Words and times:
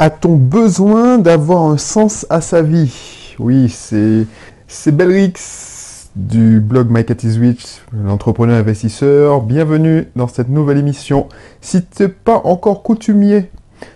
A-t-on 0.00 0.36
besoin 0.36 1.18
d'avoir 1.18 1.64
un 1.64 1.76
sens 1.76 2.24
à 2.30 2.40
sa 2.40 2.62
vie? 2.62 3.34
Oui, 3.40 3.68
c'est 3.68 4.26
c'est 4.68 4.92
Belrix 4.92 5.32
du 6.14 6.60
blog 6.60 6.86
My 6.88 7.04
Cat 7.04 7.16
is 7.24 7.36
l'entrepreneur 7.92 8.58
investisseur. 8.58 9.42
Bienvenue 9.42 10.06
dans 10.14 10.28
cette 10.28 10.50
nouvelle 10.50 10.78
émission. 10.78 11.26
Si 11.60 11.84
tu 11.84 12.04
n'es 12.04 12.08
pas 12.08 12.40
encore 12.44 12.84
coutumier 12.84 13.50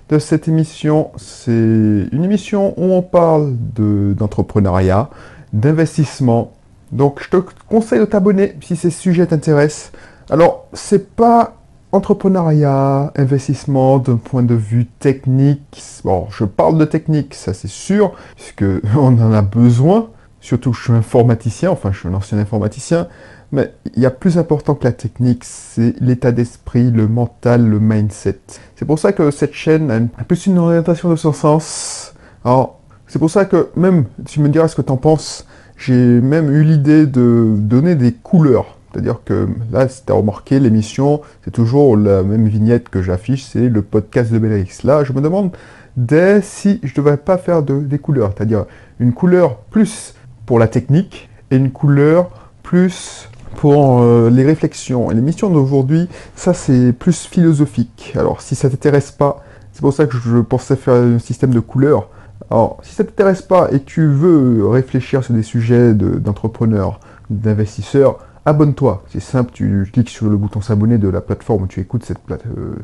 de 0.09 0.19
cette 0.19 0.49
émission, 0.49 1.13
c'est 1.19 1.53
une 1.53 2.25
émission 2.25 2.75
où 2.77 2.93
on 2.93 3.03
parle 3.03 3.55
d'entrepreneuriat, 3.77 5.09
d'investissement. 5.53 6.51
Donc 6.91 7.23
je 7.23 7.29
te 7.29 7.37
conseille 7.69 8.01
de 8.01 8.07
t'abonner 8.07 8.57
si 8.61 8.75
ces 8.75 8.91
sujets 8.91 9.27
t'intéressent. 9.29 9.93
Alors, 10.31 10.67
c'est 10.73 11.15
pas 11.15 11.62
entrepreneuriat, 11.93 13.13
investissement 13.17 13.99
d'un 13.99 14.17
point 14.17 14.43
de 14.43 14.55
vue 14.55 14.87
technique. 14.87 15.83
Bon, 16.05 16.27
je 16.31 16.45
parle 16.45 16.79
de 16.79 16.85
technique, 16.87 17.35
ça 17.35 17.55
c'est 17.55 17.71
sûr, 17.71 18.13
puisque 18.35 18.65
on 18.97 19.19
en 19.21 19.33
a 19.33 19.43
besoin. 19.43 20.09
Surtout 20.41 20.73
je 20.73 20.83
suis 20.83 20.93
informaticien, 20.93 21.71
enfin 21.71 21.93
je 21.93 22.01
suis 22.01 22.09
un 22.09 22.15
ancien 22.15 22.39
informaticien, 22.39 23.07
mais 23.53 23.73
il 23.95 24.03
y 24.03 24.07
a 24.07 24.11
plus 24.11 24.39
important 24.39 24.75
que 24.75 24.85
la 24.85 24.93
technique, 24.93 25.45
c'est 25.45 25.95
l'état 26.01 26.33
d'esprit, 26.33 26.91
le 26.91 27.07
mental, 27.07 27.69
le 27.69 27.79
mindset. 27.79 28.41
C'est 28.75 28.87
pour 28.87 28.99
ça 28.99 29.13
que 29.13 29.31
cette 29.31 29.53
chaîne 29.53 30.11
a 30.19 30.25
plus 30.25 30.47
une 30.47 30.59
orientation 30.59 31.11
de 31.11 31.17
ce 31.17 31.31
sens. 31.31 32.15
Alors, 32.45 32.81
c'est 33.07 33.19
pour 33.19 33.31
ça 33.31 33.45
que 33.45 33.69
même, 33.77 34.07
tu 34.27 34.41
me 34.41 34.49
diras 34.49 34.67
ce 34.67 34.75
que 34.75 34.83
tu 34.83 34.91
en 34.91 34.97
penses, 34.97 35.47
j'ai 35.77 35.95
même 35.95 36.51
eu 36.51 36.65
l'idée 36.65 37.07
de 37.07 37.55
donner 37.57 37.95
des 37.95 38.13
couleurs 38.13 38.79
c'est-à-dire 38.93 39.21
que 39.25 39.49
là, 39.71 39.89
si 39.89 40.05
tu 40.05 40.13
as 40.13 40.15
remarqué, 40.15 40.61
l'émission, 40.61 41.23
c'est 41.45 41.51
toujours 41.51 41.97
la 41.97 42.23
même 42.23 42.47
vignette 42.47 42.89
que 42.89 43.03
j'affiche, 43.03 43.45
c'est 43.45 43.69
le 43.69 43.83
podcast 43.83 44.33
de 44.33 44.39
Belrix. 44.39 44.83
Là, 44.85 45.05
je 45.05 45.13
me 45.13 45.21
demande 45.21 45.51
dès 45.97 46.43
si 46.43 46.81
je 46.83 46.91
ne 46.93 46.97
devrais 46.97 47.17
pas 47.17 47.39
faire 47.39 47.63
des 47.63 47.99
couleurs, 47.99 48.33
c'est-à-dire 48.37 48.67
une 49.01 49.13
couleur 49.13 49.57
plus 49.57 50.15
pour 50.47 50.59
la 50.59 50.69
technique 50.69 51.29
et 51.51 51.57
une 51.57 51.71
couleur 51.71 52.31
plus 52.63 53.29
pour 53.57 54.03
euh, 54.03 54.31
les 54.31 54.45
réflexions. 54.45 55.11
Et 55.11 55.15
l'émission 55.15 55.51
d'aujourd'hui, 55.51 56.09
ça 56.35 56.55
c'est 56.55 56.93
plus 56.93 57.27
philosophique. 57.27 58.13
Alors 58.17 58.41
si 58.41 58.55
ça 58.55 58.69
t'intéresse 58.71 59.11
pas, 59.11 59.43
c'est 59.73 59.81
pour 59.81 59.93
ça 59.93 60.07
que 60.07 60.17
je 60.17 60.39
pensais 60.39 60.77
faire 60.77 60.95
un 60.95 61.19
système 61.19 61.51
de 61.51 61.61
couleurs. 61.61 62.09
Alors 62.51 62.79
si 62.83 62.95
ça 62.95 63.05
t'intéresse 63.05 63.43
pas 63.43 63.69
et 63.73 63.81
tu 63.81 64.07
veux 64.07 64.67
réfléchir 64.67 65.25
sur 65.25 65.35
des 65.35 65.43
sujets 65.43 65.95
d'entrepreneurs, 65.95 67.01
d'investisseurs, 67.31 68.19
abonne-toi. 68.45 69.05
C'est 69.09 69.21
simple, 69.21 69.51
tu 69.53 69.89
cliques 69.93 70.11
sur 70.11 70.29
le 70.29 70.37
bouton 70.37 70.61
s'abonner 70.61 70.99
de 70.99 71.09
la 71.09 71.21
plateforme 71.21 71.63
où 71.63 71.67
tu 71.67 71.81
écoutes 71.81 72.05
cette, 72.05 72.19
euh, 72.31 72.75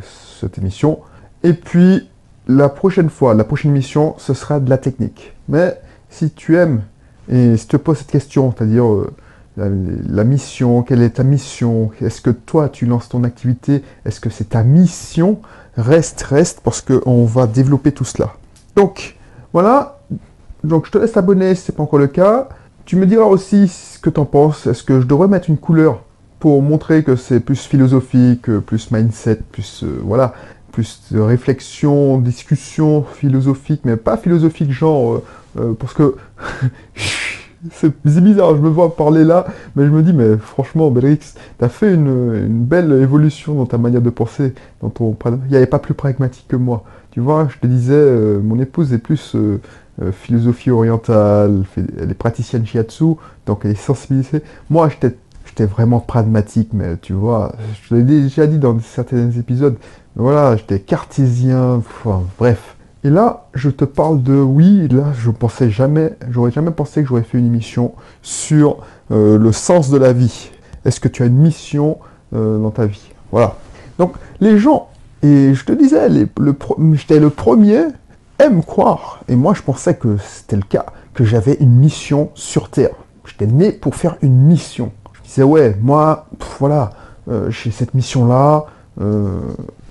cette 0.41 0.59
émission. 0.59 1.01
Et 1.43 1.53
puis, 1.53 2.09
la 2.47 2.69
prochaine 2.69 3.11
fois, 3.11 3.35
la 3.35 3.45
prochaine 3.45 3.71
émission, 3.71 4.15
ce 4.19 4.35
sera 4.35 4.61
de 4.61 4.71
la 4.71 4.79
technique. 4.79 5.35
Mais 5.49 5.79
si 6.11 6.31
tu 6.31 6.57
aimes, 6.57 6.83
et 7.29 7.57
si 7.57 7.67
tu 7.67 7.77
te 7.77 7.77
poses 7.77 7.99
cette 7.99 8.11
question, 8.11 8.55
c'est-à-dire 8.57 8.87
euh, 8.87 9.13
la, 9.57 10.25
mission, 10.25 10.83
quelle 10.83 11.03
est 11.03 11.11
ta 11.11 11.25
mission 11.25 11.91
Est-ce 12.01 12.21
que 12.21 12.31
toi, 12.31 12.69
tu 12.69 12.87
lances 12.87 13.09
ton 13.09 13.25
activité 13.25 13.83
Est-ce 14.05 14.21
que 14.21 14.31
c'est 14.31 14.51
ta 14.51 14.63
mission 14.63 15.41
Reste, 15.77 16.23
reste, 16.23 16.61
parce 16.63 16.81
qu'on 16.81 17.25
va 17.25 17.47
développer 17.47 17.93
tout 17.93 18.05
cela. 18.05 18.35
Donc, 18.77 19.17
voilà. 19.53 20.01
Donc, 20.65 20.87
je 20.87 20.91
te 20.91 20.99
laisse 20.99 21.17
abonner 21.17 21.55
si 21.55 21.67
ce 21.67 21.73
n'est 21.73 21.77
pas 21.77 21.83
encore 21.83 21.99
le 21.99 22.07
cas. 22.07 22.49
Tu 22.89 22.97
me 22.97 23.05
diras 23.05 23.27
aussi 23.27 23.69
ce 23.69 23.99
que 23.99 24.09
tu 24.09 24.19
en 24.19 24.25
penses. 24.25 24.67
Est-ce 24.67 24.83
que 24.83 25.03
je 25.03 25.07
devrais 25.07 25.29
mettre 25.29 25.51
une 25.51 25.59
couleur 25.59 26.05
pour 26.41 26.63
montrer 26.63 27.05
que 27.05 27.17
c'est 27.17 27.39
plus 27.39 27.67
philosophique, 27.67 28.51
plus 28.61 28.91
mindset, 28.91 29.41
plus 29.53 29.85
euh, 29.85 30.01
voilà, 30.03 30.33
plus 30.73 31.03
de 31.11 31.21
réflexion, 31.21 32.17
discussion 32.17 33.03
philosophique, 33.03 33.83
mais 33.85 33.97
pas 33.97 34.17
philosophique 34.17 34.73
genre 34.73 35.13
euh, 35.13 35.25
euh, 35.61 35.75
parce 35.79 35.93
que 35.93 36.17
c'est 37.73 37.93
bizarre, 38.03 38.57
je 38.57 38.63
me 38.63 38.71
vois 38.71 38.97
parler 38.97 39.23
là, 39.23 39.45
mais 39.77 39.85
je 39.85 39.91
me 39.91 40.03
dis 40.03 40.15
mais 40.15 40.39
franchement 40.39 40.91
Belrix, 40.91 41.35
t'as 41.59 41.69
fait 41.69 41.93
une, 41.93 42.49
belle 42.49 42.91
évolution 42.93 43.53
dans 43.53 43.67
ta 43.67 43.77
manière 43.77 44.01
de 44.01 44.09
penser, 44.09 44.55
dans 44.81 44.89
ton 44.89 45.15
il 45.27 45.51
n'y 45.51 45.57
avait 45.57 45.67
pas 45.67 45.79
plus 45.79 45.93
pragmatique 45.93 46.47
que 46.49 46.57
moi. 46.57 46.85
Tu 47.11 47.21
vois, 47.21 47.49
je 47.51 47.59
te 47.59 47.67
disais, 47.67 48.39
mon 48.43 48.59
épouse 48.59 48.95
est 48.95 48.99
plus 48.99 49.35
euh, 49.35 49.61
philosophie 50.13 50.71
orientale, 50.71 51.65
elle 52.01 52.11
est 52.11 52.15
praticienne 52.15 52.67
shiatsu, 52.67 53.17
donc 53.47 53.61
elle 53.65 53.73
est 53.73 53.75
sensibilisée. 53.75 54.43
Moi, 54.71 54.89
j'étais 54.89 55.67
vraiment 55.67 56.01
pragmatique, 56.01 56.71
mais 56.73 56.97
tu 56.99 57.13
vois, 57.13 57.55
je 57.83 57.97
l'ai 57.97 58.03
déjà 58.03 58.47
dit 58.47 58.59
dans 58.59 58.79
certains 58.81 59.31
épisodes, 59.33 59.77
voilà, 60.15 60.57
j'étais 60.57 60.81
cartésien, 60.81 61.83
bref. 62.39 62.77
Et 63.05 63.11
là, 63.11 63.47
je 63.55 63.71
te 63.71 63.85
parle 63.85 64.23
de, 64.23 64.35
oui, 64.35 64.89
là, 64.89 65.13
je 65.17 65.31
pensais 65.31 65.71
jamais, 65.71 66.17
j'aurais 66.31 66.51
jamais 66.51 66.73
pensé 66.73 67.03
que 67.03 67.09
j'aurais 67.09 67.23
fait 67.23 67.39
une 67.39 67.47
émission 67.47 67.93
sur 68.23 68.79
euh, 69.13 69.39
le 69.39 69.53
sens 69.53 69.91
de 69.91 69.99
la 69.99 70.13
vie. 70.13 70.51
Est-ce 70.85 70.99
que 70.99 71.09
tu 71.09 71.23
as 71.23 71.27
une 71.27 71.39
mission 71.39 71.99
euh, 72.35 72.59
dans 72.59 72.71
ta 72.71 72.87
vie? 72.87 73.11
Voilà. 73.31 73.55
Donc, 73.99 74.15
les 74.41 74.59
gens, 74.59 74.89
et 75.23 75.55
je 75.55 75.65
te 75.65 75.73
disais, 75.73 76.09
j'étais 76.93 77.21
le 77.21 77.31
premier 77.31 77.87
aime 78.39 78.63
croire, 78.63 79.21
et 79.29 79.37
moi 79.37 79.55
je 79.55 79.63
pensais 79.63 79.97
que 79.97 80.17
c'était 80.19 80.57
le 80.57 80.63
cas, 80.63 80.87
que 81.15 81.25
j'avais 81.25 81.55
une 81.61 81.75
mission 81.75 82.31
sur 82.35 82.71
Terre. 82.71 82.95
J'étais 83.25 83.47
né 83.47 83.73
pour 83.73 83.95
faire 83.95 84.17
une 84.23 84.37
mission. 84.37 84.93
Je 85.13 85.23
disais, 85.23 85.43
ouais, 85.43 85.77
moi, 85.83 86.27
voilà, 86.59 86.91
euh, 87.29 87.51
j'ai 87.51 87.71
cette 87.71 87.95
mission-là. 87.95 88.67
Euh, 89.01 89.41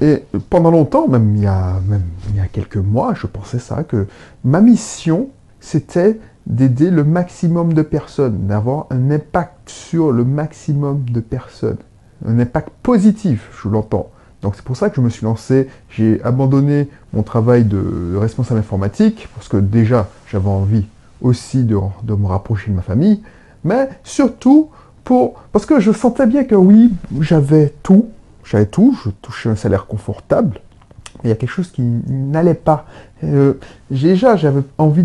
et 0.01 0.23
pendant 0.49 0.71
longtemps, 0.71 1.07
même 1.07 1.35
il, 1.35 1.43
y 1.43 1.47
a, 1.47 1.79
même 1.87 2.03
il 2.29 2.35
y 2.35 2.39
a 2.39 2.47
quelques 2.47 2.77
mois, 2.77 3.13
je 3.13 3.27
pensais 3.27 3.59
ça, 3.59 3.83
que 3.83 4.07
ma 4.43 4.59
mission, 4.59 5.29
c'était 5.59 6.19
d'aider 6.45 6.89
le 6.89 7.03
maximum 7.03 7.73
de 7.73 7.81
personnes, 7.81 8.47
d'avoir 8.47 8.87
un 8.89 9.11
impact 9.11 9.69
sur 9.69 10.11
le 10.11 10.23
maximum 10.23 11.03
de 11.03 11.19
personnes. 11.19 11.77
Un 12.25 12.39
impact 12.39 12.69
positif, 12.81 13.49
je 13.61 13.69
l'entends. 13.69 14.09
Donc 14.41 14.55
c'est 14.55 14.63
pour 14.63 14.77
ça 14.77 14.89
que 14.89 14.95
je 14.97 15.01
me 15.01 15.09
suis 15.09 15.25
lancé, 15.25 15.67
j'ai 15.89 16.21
abandonné 16.23 16.87
mon 17.13 17.23
travail 17.23 17.63
de 17.63 18.15
responsable 18.15 18.59
informatique, 18.59 19.27
parce 19.35 19.47
que 19.47 19.57
déjà 19.57 20.09
j'avais 20.29 20.49
envie 20.49 20.85
aussi 21.21 21.63
de, 21.63 21.75
me 21.75 22.27
rapprocher 22.27 22.69
de 22.69 22.75
ma 22.75 22.81
famille, 22.81 23.21
mais 23.63 23.89
surtout 24.03 24.69
pour, 25.03 25.35
parce 25.51 25.65
que 25.65 25.79
je 25.79 25.91
sentais 25.91 26.27
bien 26.27 26.43
que 26.43 26.55
oui, 26.55 26.93
j'avais 27.19 27.73
tout, 27.81 28.09
j'avais 28.43 28.67
tout, 28.67 28.95
je 29.03 29.09
touchais 29.21 29.49
un 29.49 29.55
salaire 29.55 29.87
confortable, 29.87 30.59
mais 31.15 31.21
il 31.25 31.29
y 31.29 31.31
a 31.31 31.35
quelque 31.35 31.49
chose 31.49 31.71
qui 31.71 31.81
n'allait 31.81 32.53
pas. 32.53 32.85
Euh, 33.23 33.53
déjà 33.89 34.35
j'avais 34.35 34.61
envie 34.77 35.03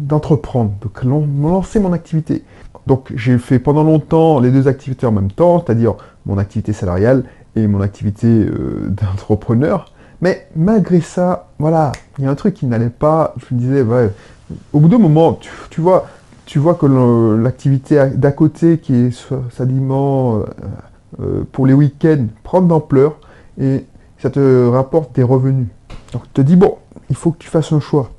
d'entreprendre, 0.00 0.72
de 0.80 1.08
me 1.08 1.50
lancer 1.50 1.78
mon 1.78 1.92
activité. 1.92 2.42
Donc 2.86 3.12
j'ai 3.14 3.36
fait 3.38 3.58
pendant 3.58 3.82
longtemps 3.82 4.40
les 4.40 4.50
deux 4.50 4.68
activités 4.68 5.06
en 5.06 5.12
même 5.12 5.30
temps, 5.30 5.62
c'est-à-dire 5.64 5.94
mon 6.24 6.38
activité 6.38 6.72
salariale 6.72 7.24
et 7.56 7.66
mon 7.66 7.80
activité 7.80 8.26
euh, 8.26 8.88
d'entrepreneur. 8.88 9.92
Mais 10.20 10.46
malgré 10.54 11.00
ça, 11.00 11.48
voilà, 11.58 11.92
il 12.18 12.24
y 12.24 12.26
a 12.28 12.30
un 12.30 12.34
truc 12.34 12.54
qui 12.54 12.66
n'allait 12.66 12.90
pas. 12.90 13.34
Je 13.36 13.54
me 13.54 13.60
disais, 13.60 13.82
ouais, 13.82 14.10
au 14.72 14.80
bout 14.80 14.88
d'un 14.88 14.98
moment, 14.98 15.38
tu, 15.70 15.80
vois, 15.80 16.06
tu 16.44 16.58
vois 16.58 16.74
que 16.74 16.86
l'activité 17.36 18.10
d'à 18.14 18.32
côté 18.32 18.78
qui 18.78 18.94
est 18.94 19.28
sadiement 19.50 20.36
euh, 20.36 20.44
euh, 21.20 21.42
pour 21.50 21.66
les 21.66 21.74
week-ends 21.74 22.26
prend 22.44 22.60
de 22.60 22.68
l'ampleur 22.68 23.16
et 23.60 23.84
ça 24.18 24.30
te 24.30 24.68
rapporte 24.68 25.14
des 25.14 25.22
revenus. 25.22 25.66
Donc 26.12 26.22
tu 26.24 26.30
te 26.30 26.40
dis, 26.42 26.56
bon, 26.56 26.76
il 27.10 27.16
faut 27.16 27.32
que 27.32 27.38
tu 27.38 27.48
fasses 27.48 27.72
un 27.72 27.80
choix. 27.80 28.10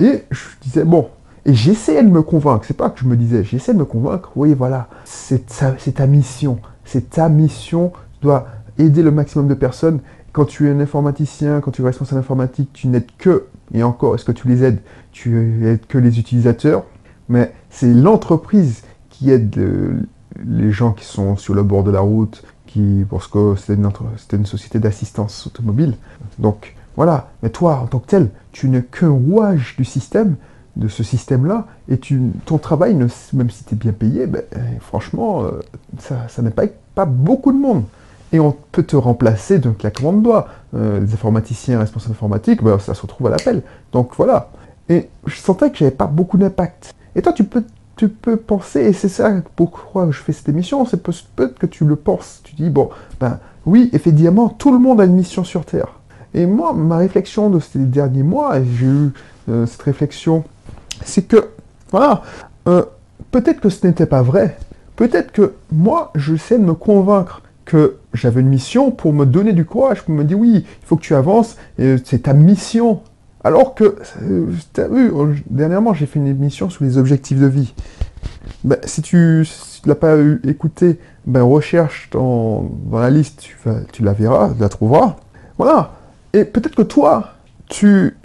Et 0.00 0.24
je 0.30 0.44
disais, 0.62 0.84
bon, 0.84 1.08
et 1.44 1.54
j'essayais 1.54 2.02
de 2.02 2.08
me 2.08 2.22
convaincre, 2.22 2.64
c'est 2.66 2.76
pas 2.76 2.90
que 2.90 3.00
je 3.00 3.04
me 3.06 3.16
disais, 3.16 3.44
j'essayais 3.44 3.74
de 3.74 3.78
me 3.78 3.84
convaincre, 3.84 4.32
oui, 4.34 4.52
voilà, 4.52 4.88
c'est 5.04 5.46
ta 5.46 6.06
mission, 6.06 6.58
c'est 6.84 7.10
ta 7.10 7.28
mission 7.28 7.92
dois 8.20 8.46
aider 8.78 9.02
le 9.02 9.10
maximum 9.10 9.48
de 9.48 9.54
personnes. 9.54 10.00
Quand 10.32 10.44
tu 10.44 10.68
es 10.68 10.70
un 10.70 10.80
informaticien, 10.80 11.60
quand 11.60 11.70
tu 11.70 11.82
es 11.82 11.84
responsable 11.84 12.20
informatique, 12.20 12.70
tu 12.72 12.88
n'aides 12.88 13.10
que, 13.18 13.46
et 13.72 13.82
encore, 13.82 14.14
est-ce 14.14 14.24
que 14.24 14.32
tu 14.32 14.48
les 14.48 14.62
aides? 14.64 14.80
Tu 15.12 15.64
aides 15.66 15.86
que 15.86 15.98
les 15.98 16.18
utilisateurs, 16.18 16.84
mais 17.28 17.52
c'est 17.70 17.92
l'entreprise 17.92 18.82
qui 19.08 19.30
aide 19.30 19.56
les 20.44 20.70
gens 20.72 20.92
qui 20.92 21.04
sont 21.04 21.36
sur 21.36 21.54
le 21.54 21.62
bord 21.62 21.84
de 21.84 21.90
la 21.90 22.00
route, 22.00 22.44
qui, 22.66 23.04
parce 23.08 23.26
que 23.26 23.54
c'est 23.56 23.74
une, 23.74 24.46
société 24.46 24.78
d'assistance 24.78 25.46
automobile. 25.46 25.94
Donc 26.38 26.74
voilà, 26.96 27.30
mais 27.42 27.48
toi, 27.48 27.80
en 27.82 27.86
tant 27.86 27.98
que 27.98 28.06
tel, 28.06 28.28
tu 28.52 28.68
n'es 28.68 28.82
qu'un 28.82 29.10
rouage 29.10 29.74
du 29.78 29.84
système, 29.84 30.36
de 30.76 30.88
ce 30.88 31.02
système-là, 31.02 31.66
et 31.88 31.98
ton 32.44 32.58
travail, 32.58 32.94
même 32.94 33.08
si 33.50 33.64
tu 33.64 33.74
es 33.74 33.78
bien 33.78 33.92
payé, 33.92 34.26
ben, 34.26 34.42
franchement, 34.80 35.44
euh, 35.44 35.62
ça, 35.98 36.26
pas, 36.54 36.64
pas 36.94 37.06
beaucoup 37.06 37.52
de 37.52 37.58
monde 37.58 37.84
et 38.32 38.40
on 38.40 38.54
peut 38.72 38.82
te 38.82 38.96
remplacer 38.96 39.58
d'un 39.58 39.72
claquement 39.72 40.12
de 40.12 40.20
doigts. 40.20 40.48
Euh, 40.74 41.00
les 41.00 41.14
informaticiens, 41.14 41.78
responsables 41.78 42.12
informatiques, 42.12 42.62
ben, 42.62 42.78
ça 42.78 42.94
se 42.94 43.02
retrouve 43.02 43.28
à 43.28 43.30
l'appel. 43.30 43.62
Donc 43.92 44.10
voilà. 44.16 44.50
Et 44.88 45.08
je 45.26 45.36
sentais 45.36 45.70
que 45.70 45.78
j'avais 45.78 45.90
pas 45.90 46.06
beaucoup 46.06 46.38
d'impact. 46.38 46.94
Et 47.14 47.22
toi, 47.22 47.32
tu 47.32 47.44
peux, 47.44 47.64
tu 47.96 48.08
peux 48.08 48.36
penser, 48.36 48.80
et 48.80 48.92
c'est 48.92 49.08
ça 49.08 49.32
pourquoi 49.56 50.10
je 50.10 50.18
fais 50.18 50.32
cette 50.32 50.48
émission, 50.48 50.84
c'est 50.84 51.02
peut-être 51.02 51.58
que 51.58 51.66
tu 51.66 51.84
le 51.84 51.96
penses. 51.96 52.40
Tu 52.44 52.54
dis, 52.54 52.70
bon, 52.70 52.90
ben 53.20 53.38
oui, 53.64 53.90
effectivement, 53.92 54.48
tout 54.48 54.72
le 54.72 54.78
monde 54.78 55.00
a 55.00 55.04
une 55.04 55.14
mission 55.14 55.44
sur 55.44 55.64
Terre. 55.64 55.88
Et 56.34 56.46
moi, 56.46 56.72
ma 56.72 56.98
réflexion 56.98 57.48
de 57.48 57.58
ces 57.58 57.78
derniers 57.78 58.22
mois, 58.22 58.60
j'ai 58.62 58.86
eu 58.86 59.12
euh, 59.48 59.66
cette 59.66 59.82
réflexion, 59.82 60.44
c'est 61.04 61.22
que, 61.22 61.48
voilà, 61.90 62.22
euh, 62.68 62.84
peut-être 63.30 63.60
que 63.60 63.70
ce 63.70 63.86
n'était 63.86 64.06
pas 64.06 64.22
vrai. 64.22 64.58
Peut-être 64.96 65.32
que 65.32 65.54
moi, 65.72 66.10
j'essaie 66.14 66.58
de 66.58 66.64
me 66.64 66.74
convaincre 66.74 67.42
que 67.66 67.96
j'avais 68.14 68.40
une 68.40 68.48
mission 68.48 68.90
pour 68.90 69.12
me 69.12 69.26
donner 69.26 69.52
du 69.52 69.66
courage, 69.66 70.02
pour 70.02 70.14
me 70.14 70.24
dire 70.24 70.38
oui, 70.38 70.64
il 70.64 70.86
faut 70.86 70.96
que 70.96 71.02
tu 71.02 71.14
avances, 71.14 71.56
c'est 71.76 72.22
ta 72.22 72.32
mission. 72.32 73.02
Alors 73.44 73.74
que, 73.74 73.96
euh, 74.22 74.46
tu 74.72 74.82
vu, 74.88 75.12
dernièrement, 75.50 75.92
j'ai 75.92 76.06
fait 76.06 76.18
une 76.18 76.26
émission 76.26 76.70
sur 76.70 76.82
les 76.84 76.96
objectifs 76.96 77.38
de 77.38 77.46
vie. 77.46 77.74
Ben, 78.64 78.78
si 78.84 79.02
tu 79.02 79.16
ne 79.16 79.88
l'as 79.88 79.94
pas 79.94 80.16
écouté, 80.48 80.98
ben, 81.26 81.42
recherche 81.42 82.08
dans, 82.10 82.70
la 82.92 83.10
liste, 83.10 83.40
tu, 83.40 83.56
tu 83.92 84.02
la 84.02 84.14
verras, 84.14 84.52
tu 84.54 84.60
la 84.60 84.68
trouveras. 84.68 85.16
Voilà. 85.58 85.92
Et 86.32 86.44
peut-être 86.44 86.74
que 86.74 86.82
toi, 86.82 87.34
tu, 87.68 88.16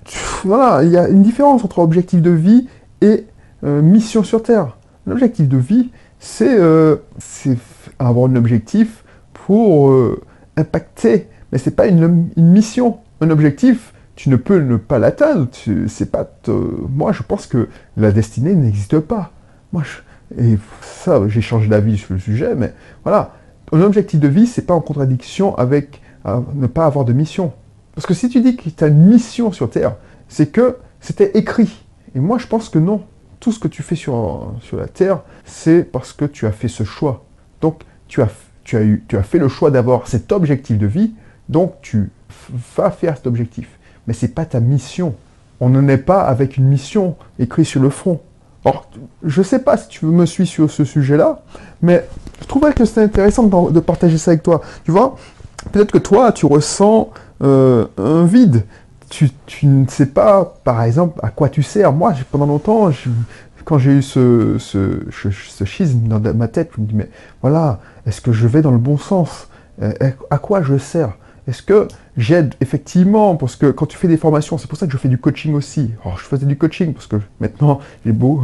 voilà, 0.44 0.84
il 0.84 0.90
y 0.90 0.98
a 0.98 1.08
une 1.08 1.22
différence 1.22 1.64
entre 1.64 1.80
objectif 1.80 2.22
de 2.22 2.32
vie 2.32 2.68
et 3.02 3.26
euh, 3.64 3.82
mission 3.82 4.24
sur 4.24 4.44
Terre. 4.44 4.78
L'objectif 5.06 5.48
de 5.48 5.58
vie, 5.58 5.90
c'est 6.20 6.60
euh, 6.60 6.98
avoir 8.00 8.30
un 8.30 8.36
objectif 8.36 9.04
pour 9.46 9.90
euh, 9.90 10.22
impacter, 10.58 11.28
mais 11.52 11.58
c'est 11.58 11.76
pas 11.76 11.88
une, 11.88 12.30
mission. 12.38 13.00
Un 13.22 13.30
objectif, 13.30 13.94
tu 14.16 14.30
ne 14.30 14.36
peux 14.36 14.60
ne 14.60 14.78
pas 14.78 15.00
l'atteindre. 15.00 15.48
C'est 15.88 16.12
pas, 16.12 16.30
moi, 16.48 17.12
je 17.12 17.24
pense 17.24 17.48
que 17.48 17.70
la 17.98 18.12
destinée 18.12 18.56
n'existe 18.56 19.00
pas. 19.00 19.32
Moi, 19.74 19.84
et 20.38 20.58
ça, 20.82 21.22
j'ai 21.28 21.42
changé 21.42 21.68
d'avis 21.68 21.98
sur 21.98 22.14
le 22.14 22.20
sujet, 22.20 22.56
mais 22.56 22.74
voilà, 23.04 23.34
un 23.72 23.82
objectif 23.82 24.20
de 24.20 24.28
vie, 24.28 24.48
c'est 24.48 24.64
pas 24.64 24.74
en 24.74 24.82
contradiction 24.82 25.56
avec 25.56 26.02
ne 26.26 26.68
pas 26.68 26.86
avoir 26.86 27.06
de 27.06 27.14
mission. 27.14 27.54
Parce 27.96 28.06
que 28.06 28.14
si 28.14 28.30
tu 28.30 28.42
dis 28.42 28.56
que 28.56 28.70
tu 28.70 28.84
as 28.84 28.88
une 28.88 29.06
mission 29.06 29.52
sur 29.52 29.70
Terre, 29.70 29.96
c'est 30.28 30.52
que 30.52 30.78
c'était 31.00 31.38
écrit. 31.38 31.84
Et 32.16 32.20
moi, 32.20 32.38
je 32.38 32.48
pense 32.48 32.70
que 32.70 32.80
non. 32.80 33.04
Tout 33.40 33.52
ce 33.52 33.60
que 33.60 33.68
tu 33.68 33.82
fais 33.82 33.96
sur, 33.96 34.54
sur 34.62 34.78
la 34.78 34.88
Terre, 34.88 35.22
c'est 35.46 35.84
parce 35.84 36.14
que 36.14 36.26
tu 36.26 36.46
as 36.46 36.52
fait 36.52 36.68
ce 36.68 36.84
choix. 36.84 37.26
Donc, 37.60 37.82
tu 38.08 38.22
as, 38.22 38.30
tu 38.64 38.78
as, 38.78 38.82
tu 39.08 39.18
fait 39.24 39.40
le 39.40 39.48
choix 39.48 39.72
d'avoir 39.72 40.08
cet 40.08 40.32
objectif 40.32 40.78
de 40.78 40.88
vie, 40.88 41.14
donc 41.50 41.76
tu 41.82 42.10
vas 42.76 42.92
faire 42.92 43.18
cet 43.18 43.28
objectif. 43.28 43.68
Mais 44.08 44.14
ce 44.14 44.26
n'est 44.26 44.32
pas 44.32 44.46
ta 44.46 44.60
mission. 44.60 45.16
On 45.60 45.70
n'en 45.70 45.88
est 45.88 45.98
pas 45.98 46.22
avec 46.22 46.58
une 46.58 46.66
mission 46.66 47.16
écrite 47.38 47.66
sur 47.66 47.82
le 47.82 47.90
front. 47.90 48.20
Alors, 48.66 48.88
je 49.24 49.42
ne 49.42 49.46
sais 49.46 49.60
pas 49.60 49.78
si 49.78 49.88
tu 49.88 50.06
me 50.06 50.26
suis 50.26 50.46
sur 50.46 50.70
ce 50.70 50.84
sujet-là, 50.84 51.42
mais 51.82 52.06
je 52.42 52.46
trouverais 52.48 52.74
que 52.74 52.86
c'est 52.86 53.02
intéressant 53.02 53.44
de 53.44 53.80
partager 53.80 54.18
ça 54.18 54.32
avec 54.32 54.44
toi. 54.44 54.62
Tu 54.84 54.92
vois, 54.92 55.16
peut-être 55.72 55.92
que 55.92 55.98
toi, 55.98 56.32
tu 56.32 56.46
ressens 56.46 57.10
euh, 57.44 57.88
un 57.98 58.26
vide. 58.26 58.66
Tu, 59.10 59.30
ne 59.64 59.86
sais 59.88 60.06
pas, 60.06 60.56
par 60.64 60.84
exemple, 60.84 61.20
à 61.22 61.30
quoi 61.30 61.50
tu 61.50 61.64
sers. 61.64 61.92
Moi, 61.92 62.14
pendant 62.32 62.46
longtemps, 62.46 62.92
quand 63.66 63.78
j'ai 63.78 63.92
eu 63.92 64.02
ce, 64.02 64.58
ce, 64.60 65.66
schisme 65.66 66.08
dans 66.08 66.20
ma 66.34 66.48
tête, 66.48 66.72
je 66.76 66.82
me 66.82 66.88
dis, 66.88 66.96
mais 66.96 67.10
voilà, 67.42 67.80
est-ce 68.06 68.22
que 68.22 68.32
je 68.32 68.48
vais 68.48 68.62
dans 68.62 68.72
le 68.72 68.78
bon 68.78 68.98
sens? 68.98 69.48
Euh, 69.82 69.94
À 70.30 70.38
quoi 70.38 70.62
je 70.62 70.78
sers? 70.78 71.12
Est-ce 71.48 71.64
que 71.64 71.88
j'aide 72.18 72.54
effectivement? 72.62 73.36
Parce 73.36 73.56
que 73.56 73.72
quand 73.72 73.88
tu 73.88 73.98
fais 73.98 74.08
des 74.08 74.18
formations, 74.18 74.58
c'est 74.58 74.68
pour 74.68 74.78
ça 74.78 74.86
que 74.86 74.92
je 74.94 74.98
fais 74.98 75.10
du 75.10 75.18
coaching 75.18 75.54
aussi. 75.54 75.92
Alors, 76.04 76.18
je 76.18 76.24
faisais 76.24 76.46
du 76.46 76.58
coaching 76.58 76.94
parce 76.94 77.08
que 77.08 77.16
maintenant, 77.40 77.80
j'ai 78.06 78.12
beau 78.12 78.44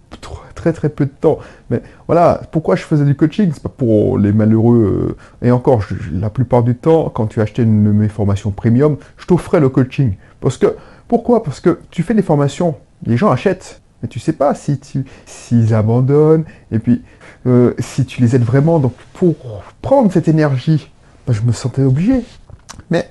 très 0.54 0.72
très 0.72 0.88
peu 0.88 1.06
de 1.06 1.10
temps. 1.10 1.38
Mais 1.70 1.82
voilà, 2.08 2.40
pourquoi 2.50 2.74
je 2.74 2.82
faisais 2.82 3.04
du 3.04 3.14
coaching? 3.14 3.50
C'est 3.52 3.62
pas 3.62 3.68
pour 3.68 4.18
les 4.18 4.32
malheureux. 4.32 5.16
Euh, 5.42 5.46
et 5.46 5.50
encore, 5.52 5.82
la 6.12 6.30
plupart 6.30 6.64
du 6.64 6.74
temps, 6.74 7.10
quand 7.10 7.26
tu 7.26 7.40
achetais 7.40 7.64
mes 7.64 8.08
formations 8.08 8.50
premium, 8.50 8.96
je 9.18 9.26
t'offrais 9.26 9.60
le 9.60 9.68
coaching. 9.68 10.14
Parce 10.40 10.58
que, 10.58 10.76
pourquoi? 11.06 11.44
Parce 11.44 11.60
que 11.60 11.78
tu 11.90 12.02
fais 12.02 12.14
des 12.14 12.22
formations, 12.22 12.74
les 13.06 13.16
gens 13.16 13.30
achètent. 13.30 13.81
Mais 14.02 14.08
tu 14.08 14.18
sais 14.18 14.32
pas 14.32 14.54
si 14.54 14.78
tu, 14.78 15.04
s'ils 15.26 15.74
abandonnent, 15.74 16.44
et 16.70 16.78
puis 16.78 17.02
euh, 17.46 17.74
si 17.78 18.04
tu 18.04 18.20
les 18.20 18.36
aides 18.36 18.44
vraiment. 18.44 18.78
Donc 18.78 18.94
pour 19.14 19.34
prendre 19.80 20.12
cette 20.12 20.28
énergie, 20.28 20.90
ben, 21.26 21.32
je 21.32 21.42
me 21.42 21.52
sentais 21.52 21.82
obligé. 21.82 22.22
Mais 22.90 23.10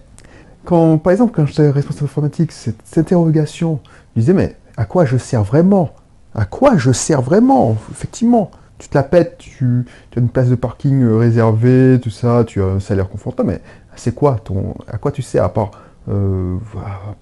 quand, 0.65 0.97
par 0.97 1.11
exemple, 1.11 1.33
quand 1.35 1.45
j'étais 1.45 1.69
responsable 1.69 2.05
informatique, 2.05 2.51
cette, 2.51 2.97
interrogation, 2.97 3.79
je 4.15 4.21
disais, 4.21 4.33
mais 4.33 4.55
à 4.77 4.85
quoi 4.85 5.05
je 5.05 5.17
sers 5.17 5.43
vraiment? 5.43 5.91
À 6.35 6.45
quoi 6.45 6.77
je 6.77 6.91
sers 6.91 7.21
vraiment? 7.21 7.77
Effectivement, 7.91 8.51
tu 8.77 8.89
te 8.89 8.97
la 8.97 9.03
pètes, 9.03 9.37
tu, 9.37 9.85
as 10.15 10.19
une 10.19 10.29
place 10.29 10.49
de 10.49 10.55
parking 10.55 11.03
euh, 11.03 11.17
réservée, 11.17 11.99
tout 12.01 12.09
ça, 12.09 12.43
tu 12.45 12.61
as 12.61 12.65
un 12.65 12.79
salaire 12.79 13.09
confortable, 13.09 13.49
mais 13.49 13.61
c'est 13.95 14.15
quoi 14.15 14.37
ton, 14.43 14.75
À 14.87 14.97
quoi 14.97 15.11
tu 15.11 15.21
sers 15.21 15.43
à 15.43 15.53
part, 15.53 15.71
euh, 16.09 16.57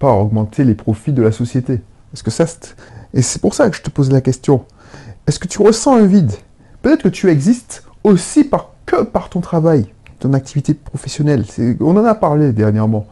augmenter 0.00 0.64
les 0.64 0.74
profits 0.74 1.12
de 1.12 1.22
la 1.22 1.32
société? 1.32 1.80
Est-ce 2.12 2.22
que 2.22 2.30
ça, 2.30 2.46
et 3.14 3.22
c'est 3.22 3.40
pour 3.40 3.54
ça 3.54 3.68
que 3.70 3.76
je 3.76 3.82
te 3.82 3.90
pose 3.90 4.10
la 4.10 4.20
question. 4.20 4.64
Est-ce 5.26 5.38
que 5.38 5.48
tu 5.48 5.60
ressens 5.62 5.96
un 5.96 6.06
vide? 6.06 6.32
Peut-être 6.82 7.02
que 7.02 7.08
tu 7.08 7.28
existes 7.28 7.84
aussi 8.04 8.48
que 8.86 9.02
par 9.02 9.28
ton 9.28 9.40
travail, 9.40 9.86
ton 10.18 10.32
activité 10.32 10.74
professionnelle. 10.74 11.44
On 11.80 11.96
en 11.96 12.04
a 12.04 12.14
parlé 12.14 12.52
dernièrement. 12.52 13.06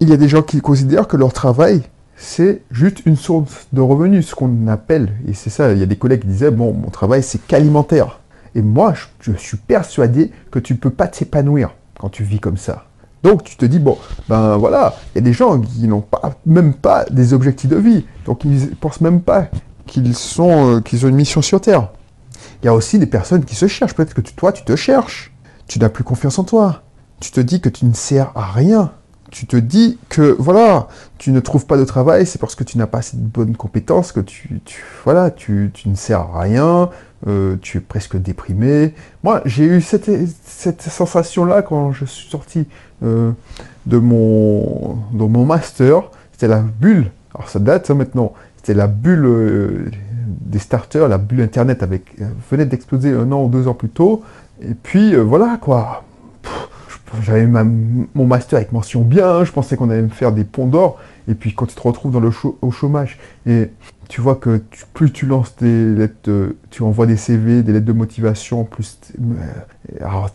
Il 0.00 0.08
y 0.08 0.12
a 0.12 0.16
des 0.16 0.28
gens 0.28 0.42
qui 0.42 0.60
considèrent 0.60 1.06
que 1.06 1.16
leur 1.16 1.32
travail, 1.32 1.82
c'est 2.16 2.62
juste 2.70 3.06
une 3.06 3.16
source 3.16 3.66
de 3.72 3.80
revenus, 3.80 4.28
ce 4.28 4.34
qu'on 4.34 4.66
appelle. 4.68 5.12
Et 5.28 5.34
c'est 5.34 5.50
ça, 5.50 5.72
il 5.72 5.78
y 5.78 5.82
a 5.82 5.86
des 5.86 5.96
collègues 5.96 6.22
qui 6.22 6.28
disaient, 6.28 6.50
bon, 6.50 6.72
mon 6.72 6.90
travail, 6.90 7.22
c'est 7.22 7.44
qu'alimentaire. 7.46 8.20
Et 8.54 8.62
moi, 8.62 8.94
je, 9.20 9.32
suis 9.32 9.56
persuadé 9.56 10.30
que 10.50 10.58
tu 10.58 10.74
ne 10.74 10.78
peux 10.78 10.90
pas 10.90 11.08
t'épanouir 11.08 11.74
quand 11.98 12.08
tu 12.08 12.22
vis 12.22 12.40
comme 12.40 12.56
ça. 12.56 12.86
Donc 13.22 13.44
tu 13.44 13.56
te 13.56 13.64
dis, 13.64 13.78
bon, 13.78 13.98
ben 14.28 14.56
voilà, 14.56 14.94
il 15.14 15.18
y 15.18 15.20
a 15.20 15.22
des 15.22 15.32
gens 15.32 15.60
qui 15.60 15.86
n'ont 15.86 16.00
pas, 16.00 16.34
même 16.44 16.74
pas 16.74 17.04
des 17.10 17.34
objectifs 17.34 17.70
de 17.70 17.76
vie. 17.76 18.04
Donc 18.26 18.44
ils 18.44 18.70
ne 18.70 18.74
pensent 18.74 19.00
même 19.00 19.20
pas 19.20 19.48
qu'ils 19.86 20.16
sont, 20.16 20.76
euh, 20.76 20.80
qu'ils 20.80 21.06
ont 21.06 21.08
une 21.08 21.16
mission 21.16 21.42
sur 21.42 21.60
Terre. 21.60 21.88
Il 22.62 22.66
y 22.66 22.68
a 22.68 22.74
aussi 22.74 22.98
des 22.98 23.06
personnes 23.06 23.44
qui 23.44 23.54
se 23.54 23.66
cherchent. 23.66 23.94
Peut-être 23.94 24.14
que 24.14 24.20
toi, 24.20 24.52
tu 24.52 24.64
te 24.64 24.76
cherches. 24.76 25.32
Tu 25.66 25.78
n'as 25.78 25.88
plus 25.88 26.04
confiance 26.04 26.38
en 26.38 26.44
toi. 26.44 26.82
Tu 27.20 27.30
te 27.30 27.40
dis 27.40 27.60
que 27.60 27.68
tu 27.68 27.84
ne 27.86 27.94
sers 27.94 28.32
à 28.34 28.50
rien 28.50 28.92
tu 29.32 29.46
te 29.46 29.56
dis 29.56 29.98
que 30.10 30.36
voilà, 30.38 30.88
tu 31.16 31.32
ne 31.32 31.40
trouves 31.40 31.64
pas 31.66 31.78
de 31.78 31.84
travail, 31.84 32.26
c'est 32.26 32.38
parce 32.38 32.54
que 32.54 32.64
tu 32.64 32.76
n'as 32.76 32.86
pas 32.86 32.98
assez 32.98 33.16
de 33.16 33.22
bonnes 33.22 33.56
compétences, 33.56 34.12
que 34.12 34.20
tu, 34.20 34.60
voilà, 35.04 35.30
tu, 35.30 35.72
ne 35.86 35.94
sers 35.94 36.20
à 36.20 36.40
rien, 36.40 36.90
euh, 37.26 37.56
tu 37.60 37.78
es 37.78 37.80
presque 37.80 38.16
déprimé. 38.16 38.94
Moi, 39.24 39.40
j'ai 39.46 39.64
eu 39.64 39.80
cette, 39.80 40.10
cette 40.44 40.82
sensation-là 40.82 41.62
quand 41.62 41.92
je 41.92 42.04
suis 42.04 42.28
sorti 42.28 42.66
euh, 43.02 43.32
de, 43.86 43.96
mon, 43.96 44.98
de 45.12 45.24
mon 45.24 45.46
master. 45.46 46.02
C'était 46.32 46.48
la 46.48 46.60
bulle, 46.60 47.10
alors 47.34 47.48
ça 47.48 47.58
date 47.58 47.90
hein, 47.90 47.94
maintenant, 47.94 48.34
c'était 48.58 48.74
la 48.74 48.86
bulle 48.86 49.24
euh, 49.24 49.90
des 50.26 50.58
starters, 50.58 51.08
la 51.08 51.18
bulle 51.18 51.40
Internet 51.40 51.82
avec, 51.82 52.16
venait 52.50 52.66
d'exploser 52.66 53.12
un 53.12 53.32
an 53.32 53.44
ou 53.44 53.48
deux 53.48 53.66
ans 53.66 53.74
plus 53.74 53.88
tôt. 53.88 54.22
Et 54.60 54.74
puis 54.74 55.16
voilà 55.16 55.58
quoi, 55.60 56.04
j'avais 57.20 57.46
mon 57.46 58.26
master 58.26 58.58
avec 58.58 58.72
mention 58.72 59.02
bien, 59.02 59.44
je 59.44 59.52
pensais 59.52 59.76
qu'on 59.76 59.90
allait 59.90 60.02
me 60.02 60.08
faire 60.08 60.32
des 60.32 60.44
ponts 60.44 60.66
d'or, 60.66 60.98
et 61.28 61.34
puis 61.34 61.54
quand 61.54 61.66
tu 61.66 61.74
te 61.74 61.80
retrouves 61.80 62.12
dans 62.12 62.20
le 62.20 62.30
au 62.62 62.70
chômage, 62.70 63.18
et 63.46 63.70
tu 64.08 64.20
vois 64.20 64.36
que 64.36 64.62
plus 64.94 65.12
tu 65.12 65.26
lances 65.26 65.56
des 65.56 65.86
lettres, 65.86 66.54
tu 66.70 66.82
envoies 66.82 67.06
des 67.06 67.16
CV, 67.16 67.62
des 67.62 67.72
lettres 67.72 67.86
de 67.86 67.92
motivation, 67.92 68.64
plus... 68.64 68.98
Euh, 69.20 70.04
alors, 70.04 70.30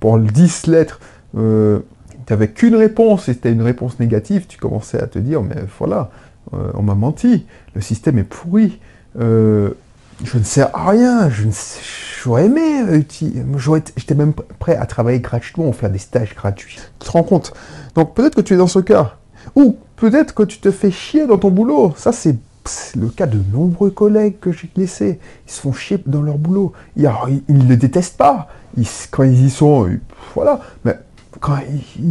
pour 0.00 0.18
10 0.18 0.66
lettres, 0.66 1.00
euh, 1.36 1.80
tu 2.26 2.32
n'avais 2.32 2.48
qu'une 2.48 2.74
réponse, 2.74 3.28
et 3.28 3.34
c'était 3.34 3.52
une 3.52 3.62
réponse 3.62 3.98
négative, 4.00 4.46
tu 4.46 4.58
commençais 4.58 5.00
à 5.00 5.06
te 5.06 5.18
dire, 5.18 5.42
mais 5.42 5.56
voilà, 5.78 6.10
euh, 6.52 6.70
on 6.74 6.82
m'a 6.82 6.94
menti, 6.94 7.46
le 7.74 7.80
système 7.80 8.18
est 8.18 8.24
pourri, 8.24 8.78
je 10.22 10.38
ne 10.38 10.64
à 10.64 10.90
rien, 10.90 11.28
je 11.30 11.46
ne 11.46 11.52
j'aurais 12.22 12.46
aimé, 12.46 12.82
euh, 12.88 13.02
j'étais 13.96 14.14
même 14.14 14.32
prêt 14.58 14.76
à 14.76 14.86
travailler 14.86 15.20
gratuitement, 15.20 15.72
faire 15.72 15.90
des 15.90 15.98
stages 15.98 16.34
gratuits. 16.34 16.78
Tu 16.98 17.06
te 17.06 17.10
rends 17.10 17.22
compte? 17.22 17.52
Donc 17.94 18.14
peut-être 18.14 18.34
que 18.34 18.40
tu 18.40 18.54
es 18.54 18.56
dans 18.56 18.66
ce 18.66 18.78
cas. 18.78 19.16
Ou 19.56 19.76
peut-être 19.96 20.34
que 20.34 20.42
tu 20.42 20.58
te 20.58 20.70
fais 20.70 20.90
chier 20.90 21.26
dans 21.26 21.38
ton 21.38 21.50
boulot. 21.50 21.92
Ça, 21.96 22.12
c'est 22.12 22.36
le 22.96 23.08
cas 23.08 23.26
de 23.26 23.38
nombreux 23.52 23.90
collègues 23.90 24.38
que 24.40 24.52
j'ai 24.52 24.70
laissés. 24.76 25.18
Ils 25.46 25.52
se 25.52 25.60
font 25.60 25.72
chier 25.72 25.98
dans 26.06 26.22
leur 26.22 26.38
boulot. 26.38 26.72
Ils 26.96 27.10
ne 27.48 27.68
le 27.68 27.76
détestent 27.76 28.16
pas. 28.16 28.48
quand 29.10 29.24
ils 29.24 29.46
y 29.46 29.50
sont, 29.50 29.88
voilà. 30.34 30.60
Mais 30.84 30.98
quand 31.40 31.58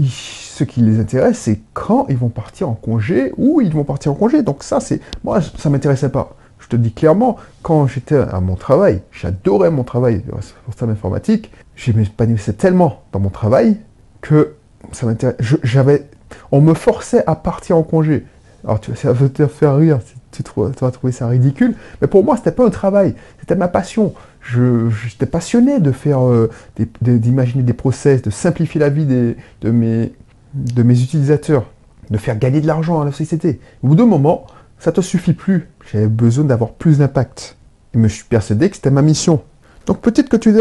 ce 0.10 0.64
qui 0.64 0.82
les 0.82 1.00
intéresse, 1.00 1.40
c'est 1.40 1.60
quand 1.74 2.06
ils 2.10 2.18
vont 2.18 2.30
partir 2.30 2.70
en 2.70 2.76
congé 2.76 3.34
ou 3.38 3.62
ils 3.62 3.74
vont 3.74 3.84
partir 3.84 4.12
en 4.12 4.16
congé. 4.16 4.44
Donc 4.44 4.64
ça, 4.64 4.80
c'est 4.80 5.02
moi, 5.24 5.40
ça 5.42 5.70
m'intéressait 5.70 6.10
pas. 6.10 6.36
Je 6.74 6.78
te 6.78 6.82
dis 6.82 6.92
clairement, 6.92 7.38
quand 7.62 7.86
j'étais 7.86 8.16
à 8.16 8.40
mon 8.40 8.56
travail, 8.56 9.04
j'adorais 9.12 9.70
mon 9.70 9.84
travail 9.84 10.24
de 10.26 10.34
responsable 10.34 10.94
informatique, 10.94 11.52
m'épanouissais 11.94 12.54
tellement 12.54 13.04
dans 13.12 13.20
mon 13.20 13.30
travail 13.30 13.78
que 14.22 14.56
ça 14.92 15.06
m'intéressait. 15.06 15.38
J'avais, 15.62 16.08
on 16.52 16.62
me 16.62 16.74
forçait 16.74 17.24
à 17.28 17.36
partir 17.36 17.78
en 17.78 17.84
congé. 17.84 18.26
Alors 18.64 18.80
tu, 18.80 18.96
ça 18.96 19.14
va 19.14 19.30
te 19.30 19.46
faire 19.46 19.76
rire, 19.76 20.00
tu, 20.32 20.42
tu, 20.42 20.52
vas 20.56 20.90
trouver 20.90 21.14
ça 21.14 21.28
ridicule, 21.28 21.76
mais 22.02 22.08
pour 22.08 22.24
moi, 22.24 22.38
c'était 22.38 22.52
pas 22.52 22.66
un 22.66 22.72
travail, 22.72 23.14
c'était 23.40 23.56
ma 23.56 23.68
passion. 23.68 24.16
J'étais 24.42 25.28
passionné 25.28 25.80
de 25.80 25.92
faire, 25.92 26.28
euh, 26.28 26.50
d'imaginer 27.02 27.62
des 27.62 27.74
process, 27.74 28.24
de 28.24 28.32
simplifier 28.32 28.80
la 28.80 28.90
vie 28.90 29.06
des, 29.06 29.38
de 29.62 29.70
mes 29.70 30.12
de 30.56 30.82
mes 30.82 31.00
utilisateurs, 31.04 31.66
de 32.10 32.18
faire 32.18 32.40
gagner 32.40 32.62
de 32.62 32.68
l'argent 32.68 33.00
à 33.00 33.06
la 33.06 33.12
société. 33.12 33.60
Au 33.84 33.90
bout 33.90 33.96
d'un 33.96 34.08
moment, 34.08 34.48
ça 34.80 34.92
te 34.92 35.02
suffit 35.02 35.34
plus. 35.34 35.70
J'avais 35.92 36.08
besoin 36.08 36.46
d'avoir 36.46 36.72
plus 36.72 37.00
d'impact. 37.00 37.58
Et 37.94 38.02
je 38.02 38.08
suis 38.08 38.26
persuadé 38.26 38.70
que 38.70 38.76
c'était 38.76 38.92
ma 38.92 39.02
mission. 39.02 39.42
Donc 39.86 40.00
peut-être 40.02 40.30
que 40.30 40.38
tu. 40.38 40.54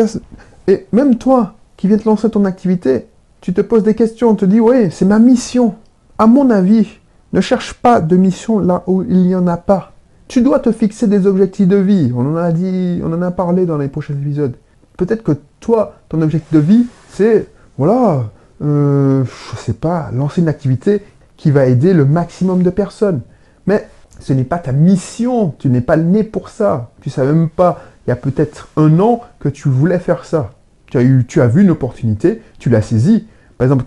Et 0.69 0.87
même 0.92 1.16
toi, 1.19 1.54
qui 1.76 1.88
viens 1.88 1.97
de 1.97 2.04
lancer 2.04 2.31
ton 2.31 2.45
activité, 2.45 3.07
tu 3.40 3.52
te 3.52 3.61
poses 3.61 3.83
des 3.83 3.95
questions, 3.95 4.31
on 4.31 4.35
te 4.35 4.45
dit, 4.45 4.61
oui, 4.61 4.90
c'est 4.90 5.04
ma 5.04 5.19
mission. 5.19 5.75
À 6.19 6.26
mon 6.26 6.50
avis, 6.50 7.00
ne 7.33 7.40
cherche 7.40 7.75
pas 7.75 8.00
de 8.00 8.16
mission 8.16 8.59
là 8.59 8.85
où 8.87 9.02
il 9.02 9.23
n'y 9.23 9.35
en 9.35 9.47
a 9.47 9.57
pas. 9.57 9.92
Tu 10.28 10.42
dois 10.42 10.61
te 10.61 10.71
fixer 10.71 11.09
des 11.09 11.26
objectifs 11.26 11.66
de 11.66 11.76
vie. 11.76 12.12
On 12.14 12.25
en 12.25 12.37
a 12.37 12.52
dit, 12.52 13.00
on 13.04 13.12
en 13.12 13.23
a 13.23 13.31
parlé 13.31 13.66
dans 13.66 13.78
les 13.78 13.88
prochains 13.88 14.14
épisodes. 14.14 14.54
Peut-être 14.97 15.23
que 15.23 15.33
toi, 15.61 15.97
ton 16.09 16.23
objectif 16.23 16.52
de 16.52 16.59
vie, 16.59 16.87
c'est, 17.11 17.49
voilà, 17.78 18.31
euh, 18.62 19.25
je 19.25 19.57
sais 19.57 19.73
pas, 19.73 20.11
lancer 20.12 20.40
une 20.40 20.49
activité 20.49 21.02
qui 21.37 21.50
va 21.50 21.66
aider 21.66 21.92
le 21.95 22.04
maximum 22.04 22.62
de 22.62 22.71
personnes. 22.71 23.23
Mais 23.66 23.88
ce 24.22 24.32
n'est 24.32 24.44
pas 24.44 24.58
ta 24.58 24.72
mission, 24.72 25.54
tu 25.58 25.68
n'es 25.68 25.80
pas 25.80 25.96
né 25.96 26.22
pour 26.22 26.48
ça. 26.48 26.92
Tu 27.00 27.08
ne 27.08 27.12
savais 27.12 27.32
même 27.32 27.48
pas, 27.48 27.82
il 28.06 28.10
y 28.10 28.12
a 28.12 28.16
peut-être 28.16 28.68
un 28.76 29.00
an, 29.00 29.20
que 29.40 29.48
tu 29.48 29.68
voulais 29.68 29.98
faire 29.98 30.24
ça. 30.24 30.52
Tu 30.86 30.98
as, 31.40 31.46
vu 31.46 31.62
une 31.62 31.70
opportunité, 31.70 32.42
tu 32.58 32.68
l'as 32.70 32.82
saisie. 32.82 33.26
Par 33.58 33.64
exemple, 33.64 33.84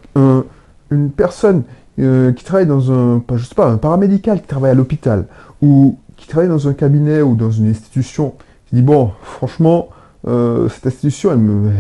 une 0.92 1.12
personne 1.12 1.64
euh, 2.00 2.34
qui 2.34 2.44
travaille 2.44 2.66
dans 2.66 2.92
un, 2.92 3.20
paramédical 3.20 4.42
qui 4.42 4.48
travaille 4.48 4.72
à 4.72 4.74
l'hôpital, 4.74 5.26
ou 5.62 5.98
qui 6.18 6.28
travaille 6.28 6.50
dans 6.50 6.68
un 6.68 6.74
cabinet 6.74 7.22
ou 7.22 7.36
dans 7.36 7.52
une 7.52 7.70
institution, 7.70 8.34
qui 8.68 8.76
dit, 8.76 8.82
bon, 8.82 9.12
franchement, 9.22 9.90
euh, 10.28 10.68
cette 10.70 10.88
institution, 10.88 11.32
elle 11.32 11.38
me, 11.38 11.72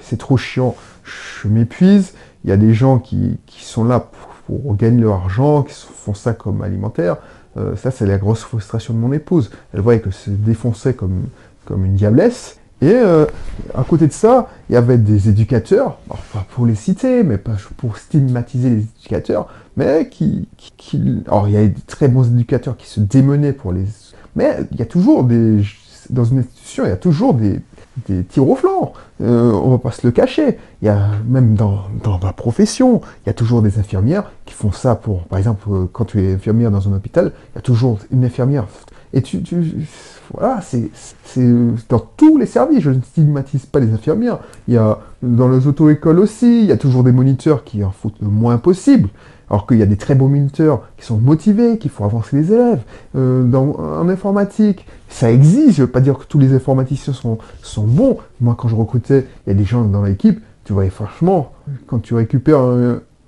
c'est 0.00 0.18
trop 0.18 0.36
chiant, 0.36 0.74
je 1.04 1.48
m'épuise, 1.48 2.14
il 2.44 2.50
y 2.50 2.52
a 2.52 2.56
des 2.56 2.74
gens 2.74 2.98
qui, 2.98 3.38
sont 3.46 3.84
là 3.84 4.00
pour, 4.46 4.74
gagner 4.76 5.02
leur 5.02 5.14
argent, 5.14 5.62
qui 5.62 5.74
font 5.74 6.14
ça 6.14 6.32
comme 6.32 6.62
alimentaire. 6.62 7.16
Euh, 7.56 7.76
ça, 7.76 7.90
c'est 7.90 8.06
la 8.06 8.18
grosse 8.18 8.40
frustration 8.40 8.94
de 8.94 8.98
mon 8.98 9.12
épouse. 9.12 9.50
Elle 9.74 9.80
voyait 9.80 10.00
que 10.00 10.10
se 10.10 10.30
défonçait 10.30 10.94
comme, 10.94 11.24
comme 11.64 11.84
une 11.84 11.94
diablesse. 11.94 12.58
Et 12.80 12.92
euh, 12.92 13.26
à 13.74 13.84
côté 13.84 14.08
de 14.08 14.12
ça, 14.12 14.48
il 14.68 14.72
y 14.72 14.76
avait 14.76 14.98
des 14.98 15.28
éducateurs, 15.28 15.98
pas 16.32 16.44
pour 16.50 16.66
les 16.66 16.74
citer, 16.74 17.22
mais 17.22 17.38
pas 17.38 17.56
pour 17.76 17.96
stigmatiser 17.96 18.70
les 18.70 18.86
éducateurs, 18.98 19.48
mais 19.76 20.08
qui, 20.08 20.48
qui, 20.56 21.22
Alors, 21.28 21.46
il 21.46 21.54
y 21.54 21.56
a 21.56 21.64
des 21.64 21.80
très 21.86 22.08
bons 22.08 22.26
éducateurs 22.26 22.76
qui 22.76 22.88
se 22.88 22.98
démenaient 22.98 23.52
pour 23.52 23.72
les... 23.72 23.84
Mais 24.34 24.56
il 24.72 24.78
y 24.78 24.82
a 24.82 24.86
toujours 24.86 25.22
des... 25.22 25.62
Dans 26.10 26.24
une 26.24 26.40
institution, 26.40 26.84
il 26.84 26.88
y 26.88 26.92
a 26.92 26.96
toujours 26.96 27.34
des, 27.34 27.60
des 28.08 28.24
tirs 28.24 28.48
au 28.48 28.56
flanc. 28.56 28.92
Euh, 29.20 29.52
on 29.52 29.70
va 29.70 29.78
pas 29.78 29.90
se 29.90 30.06
le 30.06 30.12
cacher. 30.12 30.58
Il 30.80 30.86
y 30.86 30.88
a 30.88 31.10
même 31.28 31.54
dans, 31.54 31.82
dans 32.02 32.18
ma 32.18 32.32
profession, 32.32 33.00
il 33.24 33.28
y 33.28 33.30
a 33.30 33.34
toujours 33.34 33.62
des 33.62 33.78
infirmières 33.78 34.30
qui 34.44 34.54
font 34.54 34.72
ça 34.72 34.94
pour, 34.94 35.24
par 35.24 35.38
exemple, 35.38 35.66
euh, 35.70 35.84
quand 35.92 36.06
tu 36.06 36.22
es 36.22 36.34
infirmière 36.34 36.70
dans 36.70 36.88
un 36.88 36.92
hôpital, 36.94 37.32
il 37.52 37.56
y 37.56 37.58
a 37.58 37.62
toujours 37.62 37.98
une 38.10 38.24
infirmière. 38.24 38.66
Et 39.12 39.20
tu, 39.20 39.42
tu 39.42 39.86
voilà, 40.32 40.60
c'est 40.62 40.90
dans 41.88 41.98
tous 41.98 42.38
les 42.38 42.46
services. 42.46 42.80
Je 42.80 42.90
ne 42.90 43.02
stigmatise 43.02 43.66
pas 43.66 43.80
les 43.80 43.92
infirmières. 43.92 44.38
Il 44.68 44.74
y 44.74 44.78
a 44.78 44.98
dans 45.22 45.48
les 45.48 45.66
auto-écoles 45.66 46.18
aussi, 46.18 46.60
il 46.60 46.66
y 46.66 46.72
a 46.72 46.76
toujours 46.76 47.04
des 47.04 47.12
moniteurs 47.12 47.64
qui 47.64 47.84
en 47.84 47.90
foutent 47.90 48.20
le 48.22 48.28
moins 48.28 48.56
possible. 48.58 49.10
Alors 49.52 49.66
qu'il 49.66 49.76
y 49.76 49.82
a 49.82 49.86
des 49.86 49.98
très 49.98 50.14
beaux 50.14 50.28
moniteurs 50.28 50.80
qui 50.96 51.04
sont 51.04 51.18
motivés, 51.18 51.76
qui 51.76 51.90
font 51.90 52.06
avancer 52.06 52.36
les 52.36 52.52
élèves. 52.52 52.80
Euh, 53.16 53.44
dans, 53.44 53.76
en 53.78 54.08
informatique, 54.08 54.86
ça 55.10 55.30
existe. 55.30 55.72
Je 55.72 55.82
ne 55.82 55.86
veux 55.86 55.92
pas 55.92 56.00
dire 56.00 56.18
que 56.18 56.24
tous 56.24 56.38
les 56.38 56.54
informaticiens 56.54 57.12
sont, 57.12 57.36
sont 57.62 57.84
bons. 57.84 58.16
Moi, 58.40 58.56
quand 58.58 58.68
je 58.68 58.74
recrutais, 58.74 59.26
il 59.46 59.50
y 59.50 59.52
a 59.52 59.58
des 59.58 59.66
gens 59.66 59.84
dans 59.84 60.02
l'équipe, 60.02 60.40
tu 60.64 60.72
voyais 60.72 60.88
franchement, 60.88 61.52
quand 61.86 61.98
tu 61.98 62.14
récupères 62.14 62.60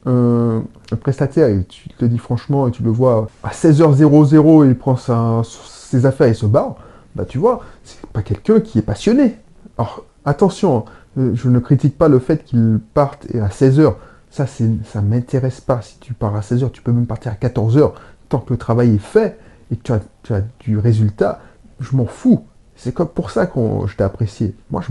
un, 0.06 0.62
prestataire 1.00 1.48
et 1.48 1.64
tu 1.64 1.90
te 1.90 2.06
dis 2.06 2.18
franchement, 2.18 2.68
et 2.68 2.70
tu 2.70 2.82
le 2.82 2.90
vois 2.90 3.28
à 3.42 3.50
16h00, 3.50 4.66
il 4.66 4.74
prend 4.76 4.96
ses 4.96 6.06
affaires 6.06 6.28
et 6.28 6.34
se 6.34 6.46
barre, 6.46 6.76
bah 7.16 7.24
tu 7.26 7.36
vois, 7.36 7.60
c'est 7.84 8.00
pas 8.06 8.22
quelqu'un 8.22 8.60
qui 8.60 8.78
est 8.78 8.82
passionné. 8.82 9.36
Alors, 9.76 10.04
attention, 10.24 10.84
hein, 11.18 11.32
je 11.34 11.48
ne 11.50 11.58
critique 11.58 11.98
pas 11.98 12.08
le 12.08 12.18
fait 12.18 12.44
qu'il 12.44 12.80
parte 12.94 13.26
à 13.34 13.48
16h. 13.48 13.94
Ça, 14.34 14.46
ça 14.48 15.00
m'intéresse 15.00 15.60
pas. 15.60 15.80
Si 15.80 15.96
tu 16.00 16.12
pars 16.12 16.34
à 16.34 16.40
16h, 16.40 16.72
tu 16.72 16.82
peux 16.82 16.90
même 16.90 17.06
partir 17.06 17.30
à 17.30 17.36
14h. 17.36 17.92
Tant 18.28 18.40
que 18.40 18.52
le 18.52 18.56
travail 18.56 18.96
est 18.96 18.98
fait 18.98 19.38
et 19.70 19.76
que 19.76 19.92
tu 20.24 20.32
as, 20.32 20.42
du 20.58 20.76
résultat, 20.76 21.40
je 21.78 21.94
m'en 21.94 22.06
fous. 22.06 22.42
C'est 22.74 22.92
comme 22.92 23.06
pour 23.06 23.30
ça 23.30 23.46
que 23.46 23.60
je 23.86 23.94
t'ai 23.94 24.02
apprécié. 24.02 24.56
Moi, 24.72 24.82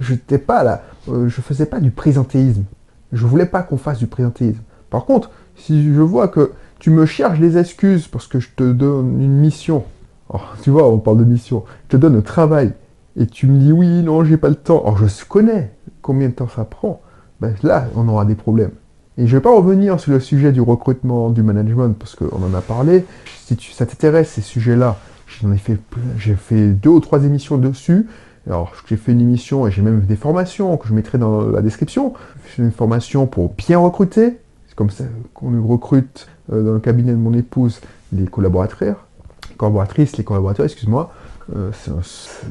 je 0.00 0.12
n'étais 0.12 0.38
pas 0.38 0.64
là. 0.64 0.82
Euh, 1.08 1.28
je 1.28 1.40
faisais 1.40 1.66
pas 1.66 1.78
du 1.78 1.92
présentéisme. 1.92 2.64
Je 3.12 3.24
voulais 3.24 3.46
pas 3.46 3.62
qu'on 3.62 3.76
fasse 3.76 3.98
du 3.98 4.08
présentéisme. 4.08 4.62
Par 4.90 5.04
contre, 5.04 5.30
si 5.54 5.94
je 5.94 6.00
vois 6.00 6.26
que 6.26 6.50
tu 6.80 6.90
me 6.90 7.06
cherches 7.06 7.38
des 7.38 7.56
excuses 7.56 8.08
parce 8.08 8.26
que 8.26 8.40
je 8.40 8.48
te 8.56 8.72
donne 8.72 9.22
une 9.22 9.38
mission, 9.38 9.84
oh, 10.28 10.40
tu 10.62 10.70
vois, 10.70 10.88
on 10.88 10.98
parle 10.98 11.18
de 11.18 11.24
mission, 11.24 11.64
je 11.84 11.96
te 11.96 12.00
donne 12.00 12.16
un 12.16 12.22
travail 12.22 12.72
et 13.16 13.28
tu 13.28 13.46
me 13.46 13.60
dis 13.60 13.70
oui, 13.70 14.02
non, 14.02 14.24
j'ai 14.24 14.38
pas 14.38 14.48
le 14.48 14.56
temps. 14.56 14.80
Alors 14.80 14.98
je 14.98 15.24
connais 15.24 15.72
combien 16.02 16.30
de 16.30 16.34
temps 16.34 16.48
ça 16.48 16.64
prend. 16.64 17.00
Ben, 17.40 17.54
là, 17.62 17.86
on 17.94 18.08
aura 18.08 18.24
des 18.24 18.34
problèmes. 18.34 18.72
Et 19.18 19.26
je 19.26 19.34
ne 19.34 19.38
vais 19.38 19.42
pas 19.42 19.54
revenir 19.54 19.98
sur 19.98 20.12
le 20.12 20.20
sujet 20.20 20.52
du 20.52 20.60
recrutement, 20.60 21.30
du 21.30 21.42
management, 21.42 21.92
parce 21.98 22.14
qu'on 22.14 22.40
en 22.40 22.54
a 22.54 22.60
parlé. 22.60 23.04
Si 23.46 23.58
ça 23.74 23.84
t'intéresse, 23.84 24.30
ces 24.30 24.42
sujets-là, 24.42 24.96
j'en 25.26 25.50
ai 25.50 25.58
fait, 25.58 25.76
j'ai 26.16 26.36
fait 26.36 26.68
deux 26.68 26.90
ou 26.90 27.00
trois 27.00 27.24
émissions 27.24 27.58
dessus. 27.58 28.06
Alors, 28.46 28.72
j'ai 28.88 28.96
fait 28.96 29.10
une 29.10 29.20
émission 29.20 29.66
et 29.66 29.72
j'ai 29.72 29.82
même 29.82 30.02
des 30.02 30.14
formations 30.14 30.76
que 30.76 30.86
je 30.86 30.94
mettrai 30.94 31.18
dans 31.18 31.42
la 31.50 31.62
description. 31.62 32.14
J'ai 32.56 32.62
une 32.62 32.70
formation 32.70 33.26
pour 33.26 33.52
bien 33.54 33.78
recruter. 33.80 34.38
C'est 34.68 34.76
comme 34.76 34.90
ça 34.90 35.04
qu'on 35.34 35.66
recrute 35.66 36.28
euh, 36.52 36.62
dans 36.62 36.72
le 36.74 36.78
cabinet 36.78 37.10
de 37.10 37.16
mon 37.16 37.34
épouse 37.34 37.80
les 38.12 38.26
collaborateurs, 38.26 39.04
collaboratrices, 39.56 40.16
les 40.16 40.24
collaborateurs, 40.24 40.64
excuse-moi. 40.64 41.12
Euh, 41.56 41.72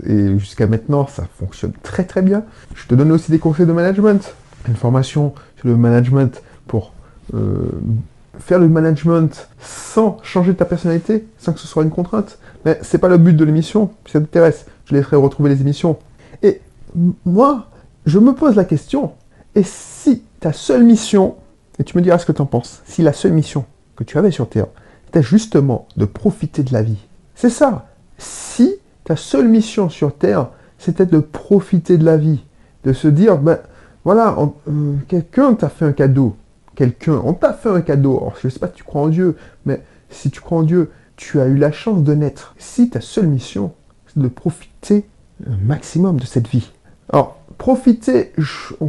et 0.06 0.38
jusqu'à 0.38 0.68
maintenant, 0.68 1.08
ça 1.08 1.24
fonctionne 1.40 1.72
très 1.82 2.04
très 2.04 2.22
bien. 2.22 2.44
Je 2.76 2.88
te 2.88 2.94
donne 2.94 3.14
aussi 3.14 3.32
des 3.32 3.40
conseils 3.40 3.66
de 3.66 3.72
management. 3.72 4.36
Une 4.68 4.76
formation 4.76 5.34
sur 5.56 5.70
le 5.70 5.78
management 5.78 6.44
pour 6.68 6.94
euh, 7.34 7.70
faire 8.40 8.60
le 8.60 8.68
management 8.68 9.50
sans 9.60 10.18
changer 10.24 10.54
ta 10.54 10.66
personnalité, 10.66 11.28
sans 11.38 11.54
que 11.54 11.60
ce 11.60 11.68
soit 11.68 11.84
une 11.84 11.90
contrainte. 11.90 12.38
Mais 12.66 12.80
c'est 12.82 12.98
pas 12.98 13.08
le 13.08 13.18
but 13.18 13.34
de 13.34 13.46
l'émission, 13.46 13.92
si 14.06 14.14
ça 14.14 14.20
t'intéresse, 14.20 14.66
je 14.86 14.96
laisserai 14.96 15.16
retrouver 15.16 15.50
les 15.50 15.62
émissions. 15.62 15.98
Et 16.44 16.62
moi, 17.26 17.68
je 18.06 18.20
me 18.20 18.34
pose 18.34 18.56
la 18.56 18.66
question, 18.66 19.12
et 19.56 19.64
si 19.64 20.24
ta 20.40 20.54
seule 20.54 20.84
mission, 20.84 21.36
et 21.80 21.84
tu 21.84 21.98
me 21.98 22.02
diras 22.02 22.18
ce 22.20 22.26
que 22.26 22.32
tu 22.32 22.42
en 22.42 22.46
penses, 22.46 22.82
si 22.86 23.02
la 23.02 23.14
seule 23.14 23.34
mission 23.34 23.66
que 23.96 24.04
tu 24.04 24.18
avais 24.18 24.32
sur 24.32 24.50
Terre, 24.50 24.68
c'était 25.06 25.24
justement 25.24 25.88
de 25.98 26.06
profiter 26.06 26.64
de 26.64 26.74
la 26.74 26.84
vie, 26.84 27.06
c'est 27.36 27.50
ça. 27.50 27.88
Si 28.18 28.76
ta 29.04 29.16
seule 29.16 29.48
mission 29.48 29.90
sur 29.90 30.16
Terre, 30.16 30.50
c'était 30.78 31.06
de 31.06 31.20
profiter 31.20 31.98
de 31.98 32.06
la 32.06 32.18
vie, 32.18 32.44
de 32.84 32.94
se 32.94 33.08
dire, 33.08 33.38
ben 33.38 33.60
voilà, 34.04 34.38
euh, 34.70 34.94
quelqu'un 35.08 35.54
t'a 35.54 35.70
fait 35.70 35.86
un 35.86 35.92
cadeau, 35.92 36.36
quelqu'un, 36.78 37.20
on 37.26 37.34
t'a 37.34 37.54
fait 37.54 37.70
un 37.70 37.82
cadeau. 37.82 38.32
Je 38.40 38.48
ne 38.48 38.52
sais 38.52 38.60
pas 38.60 38.68
si 38.68 38.76
tu 38.76 38.84
crois 38.84 39.02
en 39.02 39.08
Dieu, 39.08 39.36
mais 39.66 39.82
si 40.10 40.30
tu 40.30 40.40
crois 40.40 40.60
en 40.60 40.64
Dieu, 40.64 40.92
tu 41.18 41.42
as 41.42 41.48
eu 41.48 41.58
la 41.58 41.72
chance 41.72 42.04
de 42.04 42.14
naître. 42.14 42.56
Si 42.60 42.90
ta 42.90 43.02
seule 43.02 43.28
mission, 43.28 43.74
c'est 44.06 44.22
de 44.22 44.28
profiter 44.28 45.06
un 45.46 45.58
maximum 45.58 46.20
de 46.20 46.26
cette 46.26 46.48
vie. 46.48 46.72
Alors, 47.12 47.40
profiter, 47.58 48.32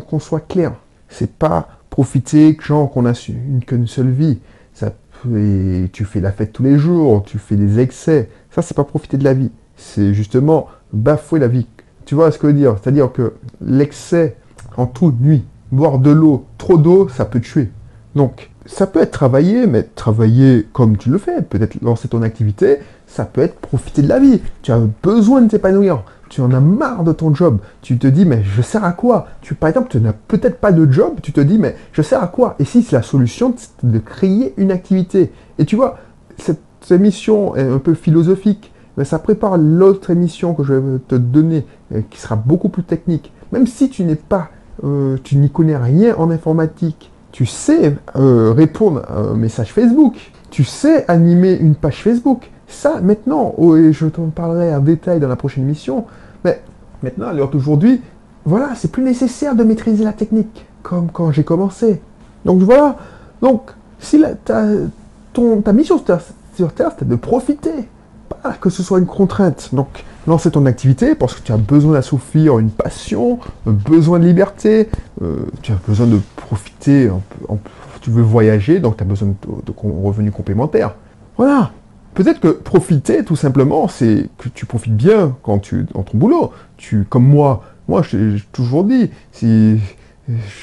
qu'on 0.09 0.21
soit 0.21 0.47
clair, 0.47 0.75
c'est 1.09 1.33
pas 1.33 1.68
profiter, 1.88 2.57
genre 2.61 2.90
qu'on 2.90 3.07
a 3.07 3.14
une 3.28 3.64
qu'une 3.64 3.87
seule 3.87 4.11
vie. 4.11 4.38
Ça, 4.75 4.92
et 5.35 5.88
tu 5.90 6.04
fais 6.04 6.21
la 6.21 6.30
fête 6.30 6.52
tous 6.52 6.62
les 6.62 6.78
jours, 6.78 7.23
tu 7.25 7.38
fais 7.38 7.57
des 7.57 7.80
excès. 7.80 8.28
Ça, 8.50 8.61
c'est 8.61 8.76
pas 8.76 8.85
profiter 8.85 9.16
de 9.16 9.25
la 9.25 9.33
vie. 9.33 9.50
C'est 9.76 10.12
justement 10.12 10.68
bafouer 10.92 11.40
la 11.40 11.49
vie. 11.49 11.66
Tu 12.04 12.14
vois 12.14 12.30
ce 12.30 12.38
que 12.38 12.49
je 12.49 12.52
veux 12.52 12.59
dire? 12.59 12.76
C'est-à-dire 12.80 13.11
que 13.12 13.33
l'excès 13.62 14.37
en 14.76 14.87
toute 14.87 15.18
nuit, 15.21 15.45
boire 15.73 15.99
de 15.99 16.11
l'eau, 16.11 16.45
trop 16.59 16.76
d'eau, 16.76 17.09
ça 17.09 17.25
peut 17.25 17.40
tuer. 17.40 17.71
Donc, 18.18 18.50
ça 18.66 18.88
peut 18.88 19.00
être 19.00 19.12
travailler, 19.12 19.68
mais 19.68 19.84
travailler 19.84 20.66
comme 20.72 20.96
tu 20.96 21.08
le 21.08 21.18
fais, 21.18 21.40
peut-être 21.40 21.80
lancer 21.82 22.08
ton 22.08 22.22
activité, 22.22 22.78
ça 23.06 23.25
peut 23.25 23.42
être 23.42 23.54
profiter 23.60 24.02
de 24.02 24.08
la 24.08 24.18
vie. 24.18 24.40
Tu 24.62 24.72
as 24.72 24.80
besoin 25.04 25.40
de 25.40 25.48
t'épanouir. 25.48 26.02
Tu 26.28 26.40
en 26.40 26.52
as 26.52 26.58
marre 26.58 27.04
de 27.04 27.12
ton 27.12 27.32
job. 27.32 27.60
Tu 27.80 27.96
te 27.96 28.08
dis, 28.08 28.26
mais 28.26 28.42
je 28.42 28.60
sers 28.60 28.82
à 28.82 28.90
quoi? 28.90 29.28
Tu, 29.40 29.54
Par 29.54 29.68
exemple, 29.68 29.87
tu 29.88 30.00
n'as 30.00 30.12
peut-être 30.12 30.58
pas 30.58 30.72
de 30.72 30.90
job. 30.90 31.12
Tu 31.22 31.32
te 31.32 31.40
dis, 31.40 31.58
mais 31.58 31.76
je 31.92 32.02
sers 32.02 32.20
à 32.20 32.26
quoi? 32.26 32.56
Et 32.58 32.64
si 32.64 32.84
la 32.90 33.02
solution, 33.02 33.54
c'est 33.56 33.88
de 33.88 33.98
créer 34.00 34.52
une 34.56 34.72
activité. 34.72 35.30
Et 35.60 35.64
tu 35.64 35.76
vois, 35.76 35.98
cette 36.38 36.58
émission 36.90 37.54
est 37.54 37.62
un 37.62 37.78
peu 37.78 37.94
philosophique, 37.94 38.72
mais 38.96 39.04
ça 39.04 39.20
prépare 39.20 39.58
l'autre 39.58 40.10
émission 40.10 40.54
que 40.54 40.64
je 40.64 40.75
vais 40.75 40.98
te 41.06 41.14
donner, 41.14 41.64
euh, 41.94 42.00
qui 42.10 42.18
sera 42.20 42.34
beaucoup 42.34 42.68
plus 42.68 42.82
technique. 42.82 43.32
Même 43.52 43.68
si 43.68 43.88
tu 43.88 44.02
n'es 44.02 44.16
pas, 44.16 44.48
euh, 44.82 45.18
tu 45.22 45.37
n'y 45.37 45.50
connais 45.50 45.76
rien 45.76 46.16
en 46.16 46.32
informatique, 46.32 47.12
tu 47.32 47.47
sais 47.47 47.94
euh, 48.16 48.52
répondre 48.52 49.02
à 49.08 49.18
un 49.18 49.35
message 49.35 49.73
Facebook, 49.73 50.32
tu 50.50 50.64
sais 50.64 51.04
animer 51.08 51.54
une 51.54 51.75
page 51.75 52.02
Facebook. 52.02 52.50
Ça, 52.66 53.00
maintenant, 53.00 53.54
oh, 53.56 53.76
et 53.76 53.92
je 53.92 54.06
t'en 54.06 54.26
parlerai 54.26 54.75
en 54.75 54.80
détail 54.80 55.20
dans 55.20 55.28
la 55.28 55.37
prochaine 55.37 55.64
émission, 55.64 56.04
mais 56.44 56.61
maintenant, 57.02 57.28
à 57.28 57.32
l'heure 57.32 57.49
d'aujourd'hui, 57.49 58.02
voilà, 58.44 58.70
c'est 58.75 58.90
plus 58.90 59.02
nécessaire 59.02 59.54
de 59.54 59.64
maîtriser 59.64 60.04
la 60.04 60.12
technique, 60.12 60.66
comme 60.82 61.11
quand 61.11 61.32
j'ai 61.32 61.44
commencé. 61.44 62.00
Donc 62.44 62.61
voilà, 62.61 62.97
Donc, 63.40 63.70
si 63.99 64.18
la, 64.18 64.35
ta, 64.35 64.64
ton, 65.32 65.61
ta 65.61 65.73
mission 65.73 66.02
sur 66.54 66.73
Terre, 66.73 66.92
c'est 66.99 67.08
de 67.08 67.16
profiter, 67.16 67.88
pas 68.28 68.52
que 68.61 68.70
ce 68.70 68.82
soit 68.82 68.99
une 68.99 69.06
contrainte. 69.06 69.70
Donc, 69.73 70.04
lancer 70.28 70.50
ton 70.50 70.66
activité 70.66 71.14
parce 71.14 71.35
que 71.35 71.42
tu 71.42 71.52
as 71.52 71.56
besoin 71.56 71.94
d'assouvir 71.94 72.58
une 72.58 72.70
passion, 72.70 73.38
un 73.66 73.73
besoin 73.73 74.18
de 74.18 74.25
liberté, 74.25 74.88
euh, 75.23 75.47
tu 75.62 75.73
as 75.73 75.78
besoin 75.87 76.06
de 76.06 76.20
profiter, 76.37 77.11
tu 78.00 78.11
veux 78.11 78.23
voyager, 78.23 78.80
donc 78.80 78.97
tu 78.97 79.02
as 79.02 79.06
besoin 79.06 79.28
de, 79.28 79.35
de, 79.35 79.73
revenus 79.76 80.32
complémentaires. 80.32 80.94
Voilà. 81.37 81.73
Peut-être 82.14 82.40
que 82.40 82.49
profiter, 82.49 83.25
tout 83.25 83.37
simplement, 83.37 83.87
c'est 83.87 84.28
que 84.38 84.49
tu 84.49 84.66
profites 84.66 84.97
bien 84.97 85.37
quand 85.42 85.58
tu 85.58 85.87
dans 85.94 86.02
ton 86.02 86.18
boulot. 86.18 86.52
Tu, 86.76 87.04
comme 87.04 87.25
moi, 87.25 87.62
moi, 87.87 88.02
j'ai 88.02 88.42
toujours 88.52 88.85
dit, 88.85 89.11
si 89.32 89.78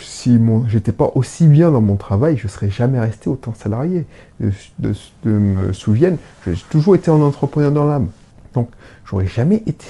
si 0.02 0.40
j'étais 0.68 0.92
pas 0.92 1.12
aussi 1.16 1.48
bien 1.48 1.72
dans 1.72 1.82
mon 1.82 1.96
travail, 1.96 2.38
je 2.38 2.48
serais 2.48 2.70
jamais 2.70 3.00
resté 3.00 3.30
autant 3.30 3.54
salarié. 3.54 4.06
De, 4.80 4.94
me 5.24 5.74
souvienne, 5.74 6.18
j'ai 6.46 6.56
toujours 6.70 6.96
été 6.96 7.10
un 7.10 7.22
entrepreneur 7.22 7.72
dans 7.72 7.86
l'âme. 7.86 8.10
Donc, 8.56 8.70
j'aurais 9.06 9.28
jamais 9.28 9.58
été 9.68 9.86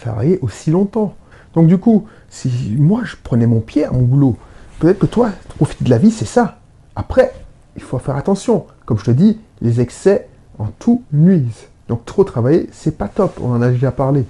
salarié 0.00 0.38
aussi 0.40 0.70
longtemps. 0.70 1.14
Donc, 1.54 1.66
du 1.66 1.76
coup, 1.76 2.06
si 2.30 2.74
moi 2.78 3.02
je 3.04 3.16
prenais 3.22 3.46
mon 3.46 3.60
pied 3.60 3.84
à 3.84 3.90
mon 3.90 4.02
boulot, 4.02 4.36
peut-être 4.78 4.98
que 4.98 5.06
toi, 5.06 5.30
profiter 5.56 5.84
de 5.84 5.90
la 5.90 5.98
vie, 5.98 6.10
c'est 6.10 6.24
ça. 6.24 6.58
Après, 6.96 7.32
il 7.76 7.82
faut 7.82 7.98
faire 7.98 8.16
attention. 8.16 8.66
Comme 8.86 8.98
je 8.98 9.04
te 9.04 9.10
dis, 9.10 9.38
les 9.60 9.80
excès 9.80 10.28
en 10.58 10.68
tout 10.78 11.02
nuisent. 11.12 11.68
Donc, 11.88 12.04
trop 12.06 12.24
travailler, 12.24 12.68
c'est 12.72 12.96
pas 12.96 13.08
top. 13.08 13.38
On 13.42 13.52
en 13.52 13.60
a 13.60 13.68
déjà 13.68 13.92
parlé. 13.92 14.24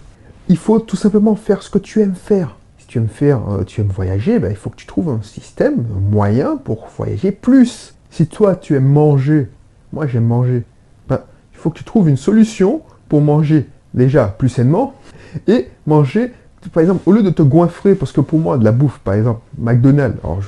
Il 0.48 0.56
faut 0.56 0.80
tout 0.80 0.96
simplement 0.96 1.36
faire 1.36 1.62
ce 1.62 1.70
que 1.70 1.78
tu 1.78 2.00
aimes 2.00 2.16
faire 2.16 2.56
tu 2.88 2.98
aimes 2.98 3.08
faire, 3.08 3.40
euh, 3.50 3.64
tu 3.64 3.82
aimes 3.82 3.92
voyager, 3.94 4.38
ben, 4.38 4.50
il 4.50 4.56
faut 4.56 4.70
que 4.70 4.76
tu 4.76 4.86
trouves 4.86 5.10
un 5.10 5.22
système, 5.22 5.86
un 5.94 6.00
moyen 6.00 6.56
pour 6.56 6.88
voyager 6.96 7.30
plus. 7.30 7.94
Si 8.10 8.26
toi 8.26 8.56
tu 8.56 8.74
aimes 8.74 8.88
manger, 8.88 9.48
moi 9.92 10.06
j'aime 10.06 10.24
manger, 10.24 10.64
ben, 11.06 11.20
il 11.52 11.58
faut 11.58 11.68
que 11.70 11.78
tu 11.78 11.84
trouves 11.84 12.08
une 12.08 12.16
solution 12.16 12.80
pour 13.08 13.20
manger 13.20 13.68
déjà 13.94 14.26
plus 14.26 14.48
sainement 14.48 14.94
et 15.46 15.68
manger, 15.86 16.32
par 16.72 16.82
exemple, 16.82 17.02
au 17.06 17.12
lieu 17.12 17.22
de 17.22 17.30
te 17.30 17.42
goinfrer, 17.42 17.94
parce 17.94 18.12
que 18.12 18.20
pour 18.20 18.38
moi 18.38 18.58
de 18.58 18.64
la 18.64 18.72
bouffe, 18.72 18.98
par 19.00 19.14
exemple, 19.14 19.40
McDonald's, 19.58 20.18
alors 20.22 20.42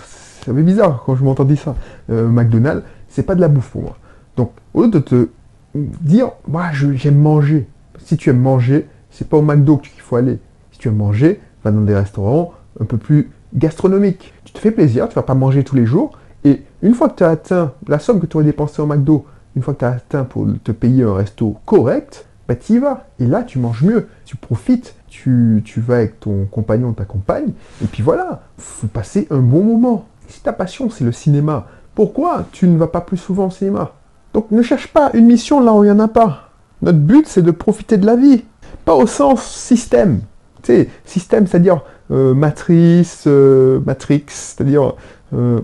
ça 0.45 0.53
fait 0.55 0.63
bizarre 0.63 1.03
quand 1.05 1.17
je 1.17 1.25
m'entendis 1.25 1.57
ça, 1.57 1.75
euh, 2.11 2.29
McDonald's, 2.29 2.83
c'est 3.09 3.23
pas 3.23 3.35
de 3.35 3.41
la 3.41 3.49
bouffe 3.49 3.71
pour 3.71 3.83
moi. 3.83 3.97
Donc 4.37 4.53
au 4.75 4.83
lieu 4.83 4.89
de 4.89 4.99
te 4.99 5.29
dire, 5.75 6.31
moi 6.49 6.67
j'aime 6.73 7.19
manger, 7.19 7.69
si 7.99 8.17
tu 8.17 8.31
aimes 8.31 8.41
manger, 8.41 8.87
c'est 9.11 9.29
pas 9.29 9.37
au 9.37 9.43
McDo 9.43 9.79
qu'il 9.79 10.01
faut 10.01 10.17
aller. 10.17 10.39
Si 10.73 10.79
tu 10.79 10.89
aimes 10.89 10.97
manger, 10.97 11.41
va 11.65 11.71
dans 11.71 11.83
des 11.83 11.95
restaurants 11.95 12.53
un 12.81 12.85
peu 12.85 12.97
plus 12.97 13.31
gastronomiques. 13.55 14.33
Tu 14.45 14.53
te 14.53 14.59
fais 14.59 14.71
plaisir, 14.71 15.09
tu 15.09 15.15
vas 15.15 15.23
pas 15.23 15.35
manger 15.35 15.65
tous 15.65 15.77
les 15.77 15.87
jours, 15.87 16.13
et 16.45 16.63
une 16.83 16.95
fois 16.95 17.09
que 17.09 17.17
tu 17.17 17.25
as 17.25 17.31
atteint 17.31 17.73
la 17.87 17.99
somme 17.99 18.21
que 18.21 18.27
tu 18.27 18.37
aurais 18.37 18.47
dépensée 18.47 18.81
au 18.81 18.87
McDo, 18.87 19.27
une 19.57 19.63
fois 19.63 19.75
que 19.75 19.81
tu 19.81 19.85
as 19.85 19.91
atteint 19.91 20.25
pour 20.25 20.47
te 20.65 20.73
payer 20.73 21.03
un 21.03 21.15
resto 21.15 21.57
correct, 21.67 22.27
bah 22.51 22.57
tu 22.57 22.73
y 22.73 22.79
vas. 22.79 23.07
Et 23.21 23.27
là, 23.27 23.45
tu 23.45 23.61
manges 23.61 23.85
mieux, 23.85 24.09
tu 24.25 24.35
profites, 24.35 24.97
tu, 25.09 25.63
tu 25.65 25.81
vas 25.81 25.99
avec 25.99 26.19
ton 26.19 26.47
compagnon, 26.47 26.93
ta 26.93 27.05
compagne, 27.05 27.53
et 27.81 27.87
puis 27.87 28.03
voilà, 28.03 28.43
faut 28.59 28.89
passer 28.89 29.29
un 29.31 29.39
bon 29.39 29.63
moment. 29.63 30.09
Si 30.27 30.41
ta 30.41 30.53
passion, 30.53 30.91
c'est 30.91 31.05
le 31.05 31.13
cinéma, 31.13 31.69
pourquoi 31.95 32.47
tu 32.51 32.67
ne 32.67 32.77
vas 32.77 32.89
pas 32.89 33.03
plus 33.03 33.19
souvent 33.19 33.47
au 33.47 33.51
cinéma? 33.51 33.93
Donc 34.35 34.51
ne 34.51 34.63
cherche 34.63 34.89
pas 34.89 35.11
une 35.15 35.27
mission 35.27 35.61
là 35.61 35.73
où 35.73 35.85
il 35.85 35.87
n'y 35.87 35.93
en 35.93 36.01
a 36.01 36.09
pas. 36.09 36.51
Notre 36.83 36.99
but, 36.99 37.29
c'est 37.29 37.43
de 37.43 37.53
profiter 37.53 37.99
de 37.99 38.07
la 38.07 38.17
vie, 38.17 38.43
pas 38.85 38.97
au 38.97 39.07
sens 39.07 39.45
système. 39.45 40.21
Tu 40.65 40.73
sais, 40.73 40.89
système, 41.05 41.47
c'est-à-dire 41.47 41.83
euh, 42.11 42.35
matrice, 42.35 43.25
euh, 43.29 43.79
matrix, 43.87 44.25
c'est-à-dire 44.27 44.95
euh, 45.35 45.61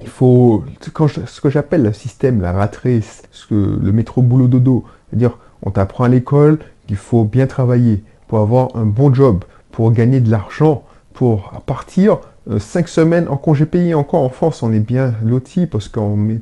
il 0.00 0.08
faut 0.08 0.64
quand 0.92 1.06
ce 1.06 1.40
que 1.40 1.50
j'appelle 1.50 1.84
le 1.84 1.92
système, 1.92 2.40
la 2.40 2.50
ratrice, 2.50 3.22
ce 3.30 3.46
que, 3.46 3.78
le 3.80 3.92
métro 3.92 4.22
boulot 4.22 4.48
dodo, 4.48 4.84
c'est-à-dire 5.08 5.38
on 5.66 5.70
t'apprend 5.70 6.04
à 6.04 6.08
l'école 6.08 6.58
qu'il 6.86 6.96
faut 6.96 7.24
bien 7.24 7.46
travailler 7.46 8.02
pour 8.28 8.38
avoir 8.38 8.74
un 8.74 8.86
bon 8.86 9.12
job, 9.12 9.44
pour 9.70 9.92
gagner 9.92 10.20
de 10.20 10.30
l'argent, 10.30 10.84
pour 11.12 11.50
partir 11.66 12.18
cinq 12.58 12.88
semaines 12.88 13.26
en 13.28 13.36
congé 13.36 13.66
payé. 13.66 13.92
Encore 13.92 14.22
en 14.22 14.28
France, 14.28 14.62
on 14.62 14.72
est 14.72 14.80
bien 14.80 15.14
loti 15.22 15.66
parce 15.66 15.88
qu'en 15.88 16.16
met 16.16 16.40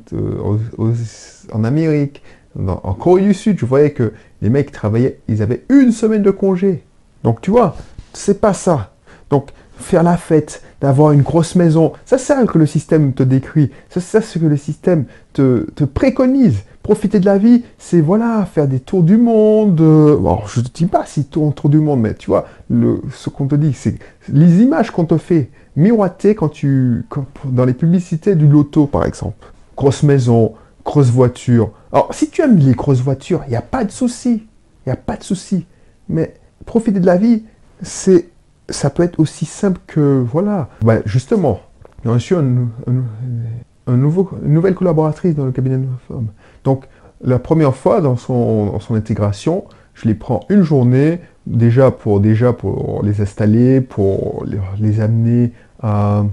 en 1.52 1.64
Amérique, 1.64 2.22
en 2.56 2.94
Corée 2.94 3.22
du 3.22 3.34
Sud, 3.34 3.58
je 3.58 3.66
voyais 3.66 3.90
que 3.90 4.12
les 4.42 4.50
mecs 4.50 4.70
travaillaient, 4.70 5.18
ils 5.28 5.42
avaient 5.42 5.64
une 5.68 5.90
semaine 5.90 6.22
de 6.22 6.30
congé. 6.30 6.84
Donc 7.24 7.40
tu 7.40 7.50
vois, 7.50 7.76
c'est 8.12 8.40
pas 8.40 8.52
ça. 8.52 8.92
Donc 9.30 9.50
faire 9.78 10.02
la 10.02 10.16
fête, 10.16 10.62
d'avoir 10.80 11.12
une 11.12 11.22
grosse 11.22 11.54
maison, 11.54 11.94
ça 12.04 12.18
c'est 12.18 12.34
ça 12.34 12.44
que 12.44 12.58
le 12.58 12.66
système 12.66 13.14
te 13.14 13.22
décrit, 13.22 13.70
c'est 13.88 14.00
ça 14.00 14.20
ce 14.20 14.38
que 14.38 14.44
le 14.44 14.58
système 14.58 15.06
te, 15.32 15.64
préconise. 15.84 16.58
Profiter 16.84 17.18
de 17.18 17.24
la 17.24 17.38
vie, 17.38 17.64
c'est 17.78 18.02
voilà, 18.02 18.44
faire 18.44 18.68
des 18.68 18.78
tours 18.78 19.02
du 19.02 19.16
monde. 19.16 19.80
Euh, 19.80 20.18
je 20.46 20.60
ne 20.60 20.66
dis 20.66 20.84
pas 20.84 21.06
si 21.06 21.24
tour, 21.24 21.54
tour 21.54 21.70
du 21.70 21.78
monde, 21.78 22.02
mais 22.02 22.12
tu 22.12 22.26
vois, 22.26 22.46
ce 22.70 23.30
qu'on 23.30 23.46
te 23.46 23.54
dit, 23.54 23.72
c'est 23.72 23.96
les 24.28 24.60
images 24.60 24.90
qu'on 24.90 25.06
te 25.06 25.16
fait 25.16 25.48
miroiter 25.76 26.34
quand 26.34 26.50
tu, 26.50 27.06
dans 27.46 27.64
les 27.64 27.72
publicités 27.72 28.34
du 28.34 28.46
loto, 28.46 28.86
par 28.86 29.06
exemple. 29.06 29.46
Grosse 29.78 30.02
maison, 30.02 30.52
grosse 30.84 31.08
voiture. 31.08 31.70
Alors, 31.90 32.12
si 32.12 32.28
tu 32.28 32.42
aimes 32.42 32.58
les 32.58 32.74
grosses 32.74 33.00
voitures, 33.00 33.44
il 33.46 33.50
n'y 33.52 33.56
a 33.56 33.62
pas 33.62 33.84
de 33.84 33.90
souci. 33.90 34.46
Il 34.84 34.88
n'y 34.88 34.92
a 34.92 34.96
pas 34.96 35.16
de 35.16 35.24
souci. 35.24 35.64
Mais 36.10 36.34
profiter 36.66 37.00
de 37.00 37.06
la 37.06 37.16
vie, 37.16 37.44
c'est, 37.80 38.28
ça 38.68 38.90
peut 38.90 39.04
être 39.04 39.18
aussi 39.20 39.46
simple 39.46 39.80
que, 39.86 40.22
voilà, 40.30 40.68
bah, 40.82 40.98
justement, 41.06 41.60
j'ai 42.04 42.10
reçu 42.10 42.34
une 43.86 44.10
nouvelle 44.42 44.74
collaboratrice 44.74 45.34
dans 45.34 45.44
le 45.44 45.52
cabinet 45.52 45.78
de 45.78 45.86
femmes. 46.08 46.28
Donc, 46.64 46.84
la 47.22 47.38
première 47.38 47.74
fois 47.74 48.00
dans 48.00 48.16
son, 48.16 48.78
son 48.80 48.94
intégration, 48.94 49.64
je 49.94 50.08
les 50.08 50.14
prends 50.14 50.40
une 50.48 50.62
journée 50.62 51.20
déjà 51.46 51.90
pour, 51.90 52.20
déjà 52.20 52.52
pour 52.52 53.02
les 53.02 53.20
installer, 53.20 53.80
pour 53.80 54.44
les, 54.78 55.00
amener 55.00 55.52
à, 55.82 56.24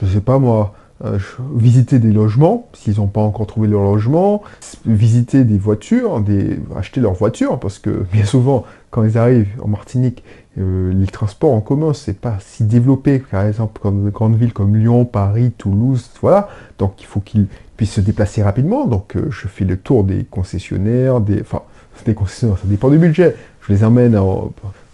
je 0.00 0.06
sais 0.06 0.20
pas 0.20 0.38
moi, 0.38 0.74
euh, 1.04 1.18
visiter 1.54 1.98
des 1.98 2.12
logements, 2.12 2.68
s'ils 2.72 2.96
n'ont 2.96 3.06
pas 3.06 3.20
encore 3.20 3.46
trouvé 3.46 3.68
leur 3.68 3.82
logement, 3.82 4.42
visiter 4.86 5.44
des 5.44 5.58
voitures, 5.58 6.20
des, 6.20 6.58
acheter 6.76 7.00
leur 7.00 7.12
voiture, 7.12 7.60
parce 7.60 7.78
que 7.78 7.90
bien 8.12 8.24
souvent, 8.24 8.64
quand 8.96 9.04
ils 9.04 9.18
arrivent 9.18 9.60
en 9.60 9.68
Martinique, 9.68 10.24
euh, 10.56 10.90
les 10.90 11.06
transports 11.06 11.52
en 11.52 11.60
commun, 11.60 11.92
c'est 11.92 12.18
pas 12.18 12.38
si 12.40 12.64
développé, 12.64 13.18
par 13.18 13.44
exemple, 13.44 13.78
comme 13.78 14.06
de 14.06 14.08
grandes 14.08 14.36
villes 14.36 14.54
comme 14.54 14.74
Lyon, 14.74 15.04
Paris, 15.04 15.52
Toulouse, 15.58 16.08
voilà. 16.22 16.48
Donc 16.78 17.02
il 17.02 17.04
faut 17.04 17.20
qu'ils 17.20 17.46
puissent 17.76 17.92
se 17.92 18.00
déplacer 18.00 18.42
rapidement. 18.42 18.86
Donc 18.86 19.14
euh, 19.14 19.26
je 19.28 19.48
fais 19.48 19.66
le 19.66 19.76
tour 19.76 20.02
des 20.02 20.24
concessionnaires, 20.24 21.20
des, 21.20 21.42
enfin, 21.42 21.60
des 22.06 22.14
concessionnaires, 22.14 22.56
ça 22.56 22.66
dépend 22.66 22.88
du 22.88 22.96
budget. 22.96 23.36
Je 23.68 23.74
les 23.74 23.84
emmène, 23.84 24.18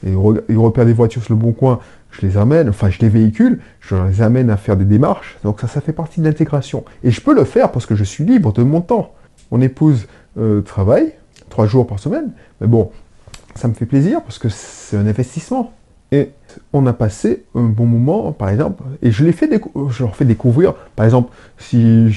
ils 0.05 0.17
repèrent 0.17 0.87
des 0.87 0.95
voitures 0.95 1.23
sur 1.23 1.35
le 1.35 1.41
bon 1.41 1.53
coin, 1.53 1.79
je 2.11 2.27
les 2.27 2.37
amène, 2.37 2.71
enfin 2.71 2.91
je 2.91 2.99
les 2.99 3.09
véhicule, 3.09 3.61
je 3.79 3.95
les 3.95 4.21
amène 4.21 4.51
à 4.51 4.57
faire 4.57 4.77
des 4.77 4.85
démarches. 4.85 5.39
Donc 5.45 5.61
ça, 5.61 5.69
ça 5.69 5.81
fait 5.81 5.93
partie 5.93 6.19
de 6.19 6.25
l'intégration. 6.27 6.83
Et 7.05 7.13
je 7.13 7.21
peux 7.21 7.37
le 7.37 7.45
faire 7.45 7.71
parce 7.71 7.87
que 7.87 7.95
je 7.95 8.03
suis 8.03 8.25
libre 8.25 8.53
de 8.53 8.65
mon 8.65 8.81
temps. 8.81 9.13
Mon 9.53 9.61
épouse 9.61 10.09
euh, 10.39 10.61
travaille 10.61 11.13
trois 11.51 11.67
jours 11.67 11.87
par 11.87 12.01
semaine, 12.01 12.33
mais 12.61 12.67
bon, 12.67 12.91
ça 13.55 13.69
me 13.69 13.75
fait 13.75 13.87
plaisir 13.87 14.23
parce 14.23 14.39
que 14.39 14.49
c'est 14.49 14.97
un 14.97 15.07
investissement. 15.07 15.73
Et 16.11 16.31
on 16.75 16.87
a 16.87 16.93
passé 16.93 17.45
un 17.55 17.65
bon 17.65 17.87
moment, 17.87 18.33
par 18.33 18.51
exemple, 18.51 18.83
et 19.01 19.11
je, 19.11 19.25
les 19.25 19.33
fais 19.33 19.49
je 19.89 20.03
leur 20.03 20.15
fais 20.15 20.27
découvrir, 20.27 20.75
par 20.95 21.07
exemple, 21.07 21.33
si 21.57 22.15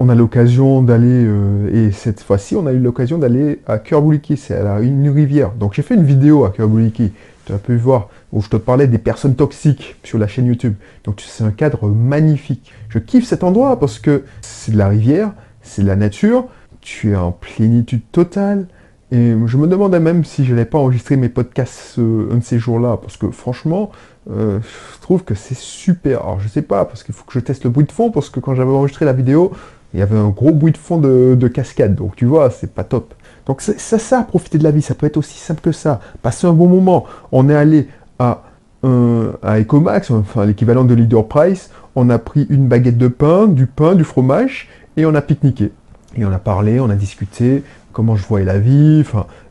on 0.00 0.08
a 0.08 0.16
l'occasion 0.16 0.82
d'aller, 0.82 1.24
euh, 1.24 1.88
et 1.88 1.92
cette 1.92 2.20
fois-ci, 2.20 2.56
on 2.56 2.66
a 2.66 2.72
eu 2.72 2.80
l'occasion 2.80 3.18
d'aller 3.18 3.60
à 3.66 3.78
Cœur-Bouliquet, 3.78 4.34
c'est 4.34 4.56
à 4.56 4.80
une 4.80 5.08
rivière. 5.08 5.52
Donc 5.52 5.74
j'ai 5.74 5.82
fait 5.82 5.94
une 5.94 6.04
vidéo 6.04 6.44
à 6.44 6.50
Cœur-Bouliquet, 6.50 7.12
tu 7.46 7.52
as 7.52 7.58
pu 7.58 7.76
voir, 7.76 8.08
où 8.32 8.42
je 8.42 8.48
te 8.48 8.56
parlais 8.56 8.88
des 8.88 8.98
personnes 8.98 9.36
toxiques 9.36 9.96
sur 10.02 10.18
la 10.18 10.26
chaîne 10.26 10.46
YouTube. 10.46 10.74
Donc 11.04 11.22
c'est 11.24 11.44
un 11.44 11.52
cadre 11.52 11.88
magnifique. 11.88 12.72
Je 12.88 12.98
kiffe 12.98 13.26
cet 13.26 13.44
endroit 13.44 13.78
parce 13.78 13.98
que 13.98 14.24
c'est 14.42 14.72
de 14.72 14.78
la 14.78 14.88
rivière, 14.88 15.32
c'est 15.62 15.82
de 15.82 15.86
la 15.86 15.96
nature, 15.96 16.46
tu 16.80 17.12
es 17.12 17.16
en 17.16 17.32
plénitude 17.32 18.02
totale. 18.12 18.66
Et 19.12 19.34
je 19.46 19.56
me 19.56 19.68
demandais 19.68 20.00
même 20.00 20.24
si 20.24 20.44
je 20.44 20.52
n'allais 20.52 20.64
pas 20.64 20.78
enregistrer 20.78 21.16
mes 21.16 21.28
podcasts 21.28 21.98
euh, 21.98 22.28
un 22.32 22.38
de 22.38 22.44
ces 22.44 22.58
jours-là, 22.58 22.98
parce 23.00 23.16
que 23.16 23.30
franchement, 23.30 23.92
euh, 24.30 24.58
je 24.62 25.00
trouve 25.00 25.22
que 25.22 25.34
c'est 25.34 25.56
super. 25.56 26.22
Alors 26.22 26.40
je 26.40 26.48
sais 26.48 26.62
pas, 26.62 26.84
parce 26.84 27.04
qu'il 27.04 27.14
faut 27.14 27.24
que 27.24 27.32
je 27.32 27.38
teste 27.38 27.64
le 27.64 27.70
bruit 27.70 27.86
de 27.86 27.92
fond, 27.92 28.10
parce 28.10 28.30
que 28.30 28.40
quand 28.40 28.56
j'avais 28.56 28.70
enregistré 28.70 29.04
la 29.04 29.12
vidéo, 29.12 29.52
il 29.94 30.00
y 30.00 30.02
avait 30.02 30.18
un 30.18 30.28
gros 30.30 30.52
bruit 30.52 30.72
de 30.72 30.76
fond 30.76 30.98
de, 30.98 31.36
de 31.38 31.48
cascade. 31.48 31.94
Donc 31.94 32.16
tu 32.16 32.24
vois, 32.24 32.50
c'est 32.50 32.72
pas 32.72 32.82
top. 32.82 33.14
Donc 33.46 33.60
ça, 33.60 33.98
ça, 33.98 34.22
profiter 34.22 34.58
de 34.58 34.64
la 34.64 34.72
vie, 34.72 34.82
ça 34.82 34.96
peut 34.96 35.06
être 35.06 35.16
aussi 35.16 35.38
simple 35.38 35.60
que 35.60 35.70
ça. 35.70 36.00
Passer 36.22 36.48
un 36.48 36.52
bon 36.52 36.66
moment. 36.66 37.04
On 37.30 37.48
est 37.48 37.54
allé 37.54 37.88
à, 38.18 38.42
à 38.82 39.60
Ecomax, 39.60 40.10
enfin 40.10 40.44
l'équivalent 40.44 40.84
de 40.84 40.94
Leader 40.94 41.26
Price, 41.26 41.70
on 41.94 42.10
a 42.10 42.18
pris 42.18 42.46
une 42.50 42.66
baguette 42.66 42.98
de 42.98 43.08
pain, 43.08 43.46
du 43.46 43.66
pain, 43.66 43.94
du 43.94 44.04
fromage, 44.04 44.68
et 44.96 45.06
on 45.06 45.14
a 45.14 45.22
pique-niqué. 45.22 45.72
Et 46.16 46.24
on 46.24 46.32
a 46.32 46.38
parlé, 46.38 46.80
on 46.80 46.88
a 46.90 46.94
discuté, 46.94 47.62
comment 47.96 48.14
je 48.14 48.26
voyais 48.26 48.44
la 48.44 48.58
vie, 48.58 49.02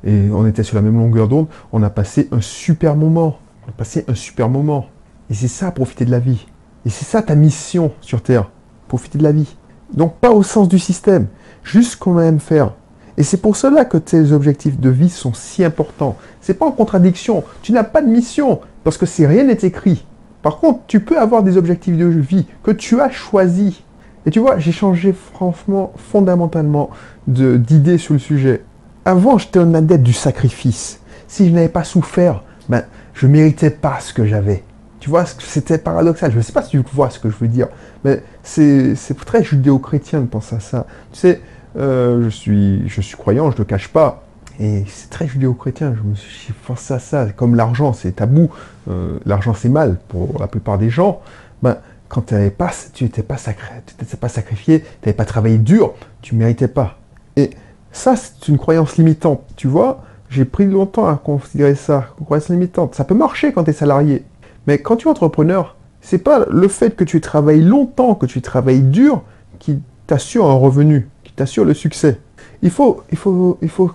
et 0.03 0.29
on 0.31 0.45
était 0.45 0.61
sur 0.61 0.75
la 0.75 0.83
même 0.83 0.99
longueur 0.99 1.27
d'onde. 1.27 1.47
On 1.73 1.81
a 1.81 1.89
passé 1.89 2.29
un 2.31 2.41
super 2.41 2.95
moment. 2.95 3.39
On 3.65 3.69
a 3.69 3.71
passé 3.71 4.05
un 4.07 4.13
super 4.13 4.49
moment. 4.49 4.85
Et 5.31 5.33
c'est 5.33 5.47
ça, 5.47 5.71
profiter 5.71 6.05
de 6.05 6.11
la 6.11 6.19
vie. 6.19 6.45
Et 6.85 6.91
c'est 6.91 7.05
ça 7.05 7.23
ta 7.23 7.33
mission 7.33 7.91
sur 8.01 8.21
Terre. 8.21 8.51
Profiter 8.87 9.17
de 9.17 9.23
la 9.23 9.31
vie. 9.31 9.55
Donc 9.91 10.17
pas 10.17 10.29
au 10.29 10.43
sens 10.43 10.67
du 10.67 10.77
système, 10.77 11.25
juste 11.63 11.93
ce 11.93 11.97
qu'on 11.97 12.19
aime 12.19 12.39
faire. 12.39 12.73
Et 13.17 13.23
c'est 13.23 13.37
pour 13.37 13.55
cela 13.55 13.83
que 13.83 13.97
tes 13.97 14.31
objectifs 14.31 14.79
de 14.79 14.89
vie 14.91 15.09
sont 15.09 15.33
si 15.33 15.63
importants. 15.63 16.15
C'est 16.39 16.53
pas 16.53 16.67
en 16.67 16.71
contradiction. 16.71 17.43
Tu 17.63 17.71
n'as 17.71 17.83
pas 17.83 18.03
de 18.03 18.09
mission 18.09 18.61
parce 18.83 18.99
que 18.99 19.07
si 19.07 19.25
rien 19.25 19.45
n'est 19.45 19.53
écrit. 19.53 20.05
Par 20.43 20.57
contre, 20.57 20.81
tu 20.85 20.99
peux 20.99 21.17
avoir 21.17 21.41
des 21.41 21.57
objectifs 21.57 21.97
de 21.97 22.05
vie 22.05 22.45
que 22.61 22.69
tu 22.69 23.01
as 23.01 23.09
choisis. 23.09 23.81
Et 24.25 24.31
tu 24.31 24.39
vois, 24.39 24.57
j'ai 24.57 24.71
changé 24.71 25.13
franchement, 25.13 25.93
fondamentalement 25.97 26.89
d'idée 27.27 27.97
sur 27.97 28.13
le 28.13 28.19
sujet. 28.19 28.63
Avant, 29.05 29.37
j'étais 29.37 29.59
un 29.59 29.73
adepte 29.73 30.03
du 30.03 30.13
sacrifice. 30.13 30.99
Si 31.27 31.47
je 31.47 31.53
n'avais 31.53 31.69
pas 31.69 31.83
souffert, 31.83 32.43
ben, 32.69 32.83
je 33.13 33.27
méritais 33.27 33.69
pas 33.69 33.99
ce 33.99 34.13
que 34.13 34.25
j'avais. 34.25 34.63
Tu 34.99 35.09
vois, 35.09 35.25
c'était 35.25 35.77
paradoxal. 35.77 36.31
Je 36.31 36.37
ne 36.37 36.41
sais 36.41 36.53
pas 36.53 36.63
si 36.63 36.71
tu 36.71 36.83
vois 36.93 37.11
ce 37.11 37.19
que 37.19 37.29
je 37.29 37.35
veux 37.35 37.47
dire, 37.47 37.67
mais 38.03 38.23
c'est 38.41 38.95
très 39.25 39.43
judéo-chrétien 39.43 40.21
de 40.21 40.25
penser 40.25 40.55
à 40.55 40.59
ça. 40.59 40.87
Tu 41.11 41.19
sais, 41.19 41.41
euh, 41.77 42.23
je, 42.23 42.29
suis, 42.29 42.89
je 42.89 43.01
suis 43.01 43.15
croyant, 43.15 43.51
je 43.51 43.55
ne 43.55 43.59
le 43.59 43.65
cache 43.65 43.89
pas. 43.89 44.23
Et 44.59 44.83
c'est 44.87 45.09
très 45.09 45.27
judéo-chrétien, 45.27 45.93
je 45.95 46.01
me 46.01 46.15
suis 46.15 46.53
pensé 46.65 46.93
à 46.93 46.99
ça. 46.99 47.27
Comme 47.35 47.53
l'argent, 47.55 47.93
c'est 47.93 48.13
tabou, 48.13 48.49
euh, 48.89 49.19
l'argent 49.25 49.53
c'est 49.53 49.69
mal 49.69 49.97
pour 50.07 50.39
la 50.39 50.47
plupart 50.47 50.77
des 50.77 50.89
gens. 50.89 51.21
Ben, 51.61 51.77
quand 52.07 52.33
pas, 52.57 52.71
tu 52.93 53.03
n'étais 53.03 53.23
pas, 53.23 53.37
sacré, 53.37 53.75
tu 53.97 54.17
pas 54.17 54.29
sacrifié, 54.29 54.81
tu 54.81 54.87
n'avais 55.03 55.15
pas 55.15 55.25
travaillé 55.25 55.57
dur, 55.57 55.93
tu 56.21 56.35
ne 56.35 56.39
méritais 56.39 56.67
pas. 56.67 56.99
Et 57.35 57.51
ça, 57.91 58.15
c'est 58.15 58.47
une 58.47 58.57
croyance 58.57 58.97
limitante. 58.97 59.43
Tu 59.55 59.67
vois, 59.67 60.03
j'ai 60.29 60.45
pris 60.45 60.65
longtemps 60.65 61.07
à 61.07 61.15
considérer 61.15 61.75
ça, 61.75 62.07
une 62.19 62.25
croyance 62.25 62.49
limitante. 62.49 62.95
Ça 62.95 63.03
peut 63.03 63.15
marcher 63.15 63.51
quand 63.51 63.63
tu 63.63 63.71
es 63.71 63.73
salarié. 63.73 64.23
Mais 64.67 64.79
quand 64.79 64.97
tu 64.97 65.07
es 65.07 65.11
entrepreneur, 65.11 65.75
c'est 66.01 66.19
pas 66.19 66.45
le 66.49 66.67
fait 66.67 66.95
que 66.95 67.03
tu 67.03 67.21
travailles 67.21 67.61
longtemps, 67.61 68.15
que 68.15 68.25
tu 68.25 68.41
travailles 68.41 68.81
dur, 68.81 69.23
qui 69.59 69.81
t'assure 70.07 70.45
un 70.45 70.55
revenu 70.55 71.07
t'assure 71.35 71.65
le 71.65 71.73
succès. 71.73 72.19
Il 72.61 72.71
faut, 72.71 73.03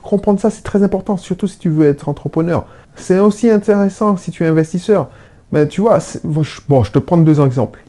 comprendre 0.02 0.38
ça, 0.38 0.50
c'est 0.50 0.62
très 0.62 0.82
important, 0.82 1.16
surtout 1.16 1.46
si 1.46 1.58
tu 1.58 1.70
veux 1.70 1.86
être 1.86 2.08
entrepreneur. 2.08 2.66
C'est 2.94 3.18
aussi 3.18 3.50
intéressant 3.50 4.16
si 4.16 4.30
tu 4.30 4.44
es 4.44 4.46
investisseur. 4.46 5.08
Mais 5.52 5.66
tu 5.66 5.80
vois, 5.80 5.98
bon, 6.24 6.84
je 6.84 6.92
te 6.92 6.98
prends 6.98 7.16
deux 7.16 7.40
exemples. 7.40 7.82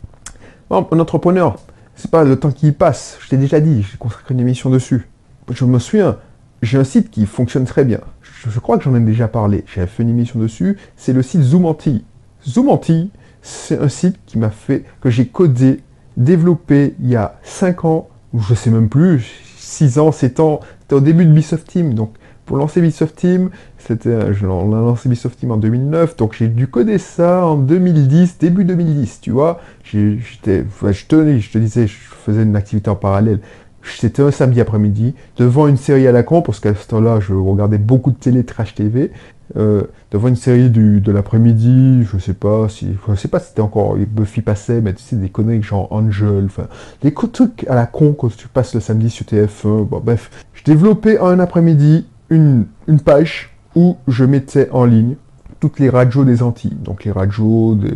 Un 0.72 1.00
entrepreneur, 1.00 1.58
c'est 1.96 2.10
pas 2.10 2.24
le 2.24 2.38
temps 2.38 2.52
qui 2.52 2.72
passe. 2.72 3.18
Je 3.22 3.30
t'ai 3.30 3.38
déjà 3.38 3.60
dit, 3.60 3.84
j'ai 3.84 3.98
consacré 3.98 4.34
une 4.34 4.40
émission 4.40 4.70
dessus. 4.70 5.08
Je 5.52 5.66
me 5.66 5.80
souviens, 5.80 6.18
j'ai 6.62 6.78
un 6.78 6.84
site 6.84 7.10
qui 7.12 7.26
fonctionne 7.26 7.66
très 7.66 7.84
bien. 7.84 8.00
Je, 8.22 8.60
crois 8.60 8.78
que 8.78 8.84
j'en 8.84 8.96
ai 8.96 9.00
déjà 9.00 9.28
parlé. 9.28 9.64
J'ai 9.74 9.86
fait 9.86 10.04
une 10.04 10.10
émission 10.10 10.40
dessus. 10.40 10.78
C'est 10.96 11.14
le 11.14 11.22
site 11.22 11.42
Zoomanti. 11.42 12.04
Zoomanti, 12.48 13.12
c'est 13.42 13.80
un 13.80 13.90
site 13.90 14.18
qui 14.26 14.38
m'a 14.38 14.50
fait, 14.50 14.86
que 15.02 15.10
j'ai 15.10 15.28
codé, 15.28 15.82
développé 16.18 16.96
il 17.00 17.10
y 17.10 17.16
a 17.16 17.40
5 17.44 17.86
ans 17.86 18.08
je 18.38 18.54
sais 18.54 18.70
même 18.70 18.90
plus, 18.90 19.42
6 19.58 20.00
ans, 20.00 20.12
7 20.12 20.40
ans, 20.40 20.62
c'était 20.82 20.96
au 20.96 21.02
début 21.02 21.26
de 21.26 21.32
Ubisoft 21.32 21.68
Team. 21.68 21.94
Donc 21.94 22.14
pour 22.46 22.58
lancer 22.58 22.80
Ubisoft 22.80 23.16
Team, 23.16 23.50
c'était, 23.78 24.18
on 24.44 24.74
a 24.74 24.80
lancé 24.80 25.08
Ubisoft 25.08 25.40
Team 25.40 25.52
en 25.52 25.58
2009, 25.58 26.18
donc 26.18 26.36
j'ai 26.38 26.48
dû 26.48 26.68
coder 26.68 26.98
ça 26.98 27.46
en 27.46 27.56
2010, 27.56 28.38
début 28.40 28.66
2010, 28.66 29.22
tu 29.22 29.32
vois. 29.32 29.60
J'étais, 29.84 30.66
je 30.82 31.06
te, 31.06 31.40
je 31.40 31.52
te 31.52 31.58
disais, 31.58 31.88
je 31.88 31.96
faisais 31.96 32.44
une 32.44 32.56
activité 32.56 32.90
en 32.90 32.96
parallèle. 32.96 33.40
C'était 33.84 34.22
un 34.22 34.32
samedi 34.32 34.62
après-midi, 34.62 35.16
devant 35.38 35.68
une 35.68 35.78
série 35.78 36.08
à 36.08 36.12
la 36.12 36.24
con, 36.24 36.42
parce 36.42 36.60
qu'à 36.60 36.76
ce 36.76 36.88
temps-là, 36.88 37.20
je 37.20 37.34
regardais 37.34 37.80
beaucoup 37.80 38.12
de 38.12 38.18
télé, 38.18 38.44
trash 38.44 38.76
TV, 38.76 39.12
euh, 39.58 39.84
devant 40.12 40.28
une 40.28 40.36
série 40.36 40.70
du, 40.70 41.02
de 41.02 41.12
l'après-midi, 41.12 42.04
je 42.04 42.18
sais 42.18 42.34
pas 42.34 42.70
si, 42.70 42.96
je 43.08 43.16
sais 43.16 43.28
pas 43.28 43.40
si 43.40 43.50
c'était 43.50 43.62
encore 43.62 43.98
Buffy 43.98 44.42
passait, 44.42 44.82
mais 44.82 44.94
tu 44.94 45.04
sais 45.04 45.16
des 45.16 45.30
conneries 45.30 45.62
genre 45.62 45.92
Angel, 45.92 46.46
enfin 46.46 46.68
des 47.02 47.14
trucs 47.14 47.66
à 47.68 47.76
la 47.76 47.86
con 47.86 48.14
quand 48.14 48.36
tu 48.36 48.48
passes 48.48 48.74
le 48.74 48.80
samedi 48.80 49.10
sur 49.10 49.26
TF1. 49.26 49.86
Bon, 49.86 50.02
bref, 50.04 50.30
je 50.54 50.64
développais 50.64 51.20
un 51.20 51.40
après-midi 51.40 52.06
une, 52.32 52.66
une 52.88 53.00
page 53.00 53.52
où 53.76 53.98
je 54.08 54.26
mettais 54.26 54.70
en 54.72 54.86
ligne 54.86 55.16
toutes 55.60 55.80
les 55.80 55.90
radios 55.90 56.24
des 56.24 56.42
Antilles, 56.42 56.76
donc 56.82 57.04
les 57.04 57.12
radios 57.12 57.76
de 57.76 57.92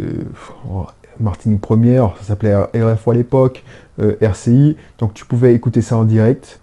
oh, 0.69 0.85
Martinique 1.19 1.61
Première, 1.61 2.15
ça 2.19 2.25
s'appelait 2.25 2.55
RFO 2.55 3.11
à 3.11 3.13
l'époque, 3.15 3.63
euh, 3.99 4.15
RCI, 4.21 4.77
donc 4.99 5.15
tu 5.15 5.25
pouvais 5.25 5.55
écouter 5.55 5.81
ça 5.81 5.97
en 5.97 6.03
direct, 6.03 6.59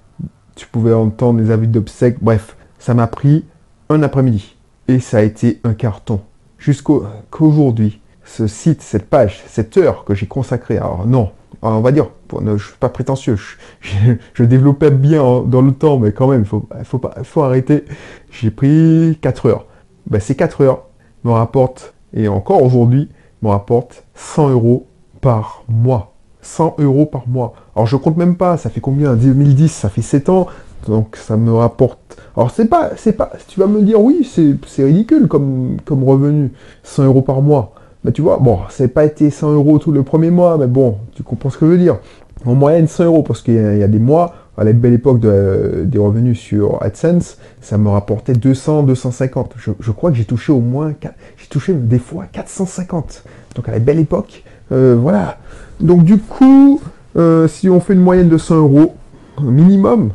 tu 0.54 0.68
pouvais 0.68 0.92
entendre 0.92 1.40
les 1.40 1.50
avis 1.50 1.66
d'obsèques, 1.66 2.18
bref, 2.22 2.56
ça 2.78 2.94
m'a 2.94 3.08
pris 3.08 3.44
un 3.88 4.02
après-midi. 4.02 4.56
Et 4.88 5.00
ça 5.00 5.18
a 5.18 5.22
été 5.22 5.60
un 5.64 5.74
carton. 5.74 6.20
Jusqu'aujourd'hui, 6.58 8.00
ce 8.24 8.46
site, 8.46 8.82
cette 8.82 9.08
page, 9.08 9.42
cette 9.46 9.76
heure 9.76 10.04
que 10.04 10.14
j'ai 10.14 10.26
consacrée, 10.26 10.76
alors 10.76 11.06
non, 11.06 11.32
on 11.62 11.80
va 11.80 11.92
dire, 11.92 12.08
je 12.32 12.40
ne 12.40 12.58
suis 12.58 12.74
pas 12.78 12.88
prétentieux, 12.88 13.36
je, 13.80 14.44
développais 14.44 14.90
bien 14.90 15.42
dans 15.46 15.62
le 15.62 15.72
temps, 15.72 15.98
mais 15.98 16.12
quand 16.12 16.28
même, 16.28 16.44
il 16.44 17.24
faut 17.24 17.42
arrêter. 17.42 17.84
J'ai 18.30 18.50
pris 18.50 19.18
4 19.20 19.46
heures. 19.46 19.66
Ben, 20.08 20.20
ces 20.20 20.34
4 20.34 20.62
heures 20.62 20.84
me 21.24 21.30
rapportent, 21.30 21.94
et 22.14 22.28
encore 22.28 22.62
aujourd'hui, 22.62 23.08
me 23.42 23.48
rapportent 23.48 24.04
100 24.14 24.50
euros 24.50 24.86
par 25.20 25.64
mois. 25.68 26.14
100 26.42 26.76
euros 26.80 27.06
par 27.06 27.28
mois. 27.28 27.54
Alors 27.76 27.86
je 27.86 27.96
compte 27.96 28.16
même 28.16 28.36
pas, 28.36 28.56
ça 28.56 28.68
fait 28.68 28.80
combien? 28.80 29.14
2010, 29.14 29.68
ça 29.68 29.88
fait 29.88 30.02
7 30.02 30.28
ans, 30.28 30.48
donc 30.88 31.16
ça 31.16 31.36
me 31.36 31.52
rapporte. 31.52 32.20
Alors 32.36 32.50
c'est 32.50 32.66
pas, 32.66 32.90
c'est 32.96 33.12
pas. 33.12 33.30
Tu 33.46 33.60
vas 33.60 33.66
me 33.66 33.82
dire 33.82 34.00
oui, 34.00 34.28
c'est 34.66 34.84
ridicule 34.84 35.28
comme, 35.28 35.76
comme 35.84 36.02
revenu, 36.02 36.52
100 36.82 37.04
euros 37.04 37.22
par 37.22 37.40
mois. 37.40 37.74
Mais 38.04 38.12
tu 38.12 38.22
vois, 38.22 38.38
bon, 38.38 38.60
ça 38.68 38.84
n'a 38.84 38.88
pas 38.88 39.04
été 39.04 39.30
100 39.30 39.52
euros 39.52 39.78
tout 39.78 39.92
le 39.92 40.02
premier 40.02 40.30
mois, 40.30 40.58
mais 40.58 40.66
bon, 40.66 40.98
tu 41.14 41.22
comprends 41.22 41.50
ce 41.50 41.58
que 41.58 41.66
je 41.66 41.72
veux 41.72 41.78
dire. 41.78 41.98
En 42.44 42.54
moyenne 42.54 42.88
100 42.88 43.04
euros, 43.04 43.22
parce 43.22 43.42
qu'il 43.42 43.54
y, 43.54 43.82
a 43.82 43.88
des 43.88 44.00
mois, 44.00 44.34
à 44.58 44.64
la 44.64 44.72
belle 44.72 44.94
époque 44.94 45.20
des 45.20 45.98
revenus 45.98 46.38
sur 46.38 46.82
AdSense, 46.82 47.38
ça 47.60 47.78
me 47.78 47.88
rapportait 47.88 48.32
200, 48.32 48.82
250. 48.82 49.54
Je, 49.56 49.90
crois 49.92 50.10
que 50.10 50.16
j'ai 50.16 50.24
touché 50.24 50.52
au 50.52 50.60
moins, 50.60 50.92
j'ai 51.36 51.46
touché 51.48 51.72
des 51.72 51.98
fois 51.98 52.26
450. 52.30 53.24
Donc 53.54 53.68
à 53.68 53.72
la 53.72 53.78
belle 53.78 54.00
époque, 54.00 54.42
euh, 54.72 54.96
voilà. 55.00 55.38
Donc 55.80 56.04
du 56.04 56.18
coup, 56.18 56.80
euh, 57.16 57.46
si 57.46 57.68
on 57.68 57.80
fait 57.80 57.94
une 57.94 58.00
moyenne 58.00 58.28
de 58.28 58.38
100 58.38 58.56
euros 58.56 58.94
minimum, 59.40 60.10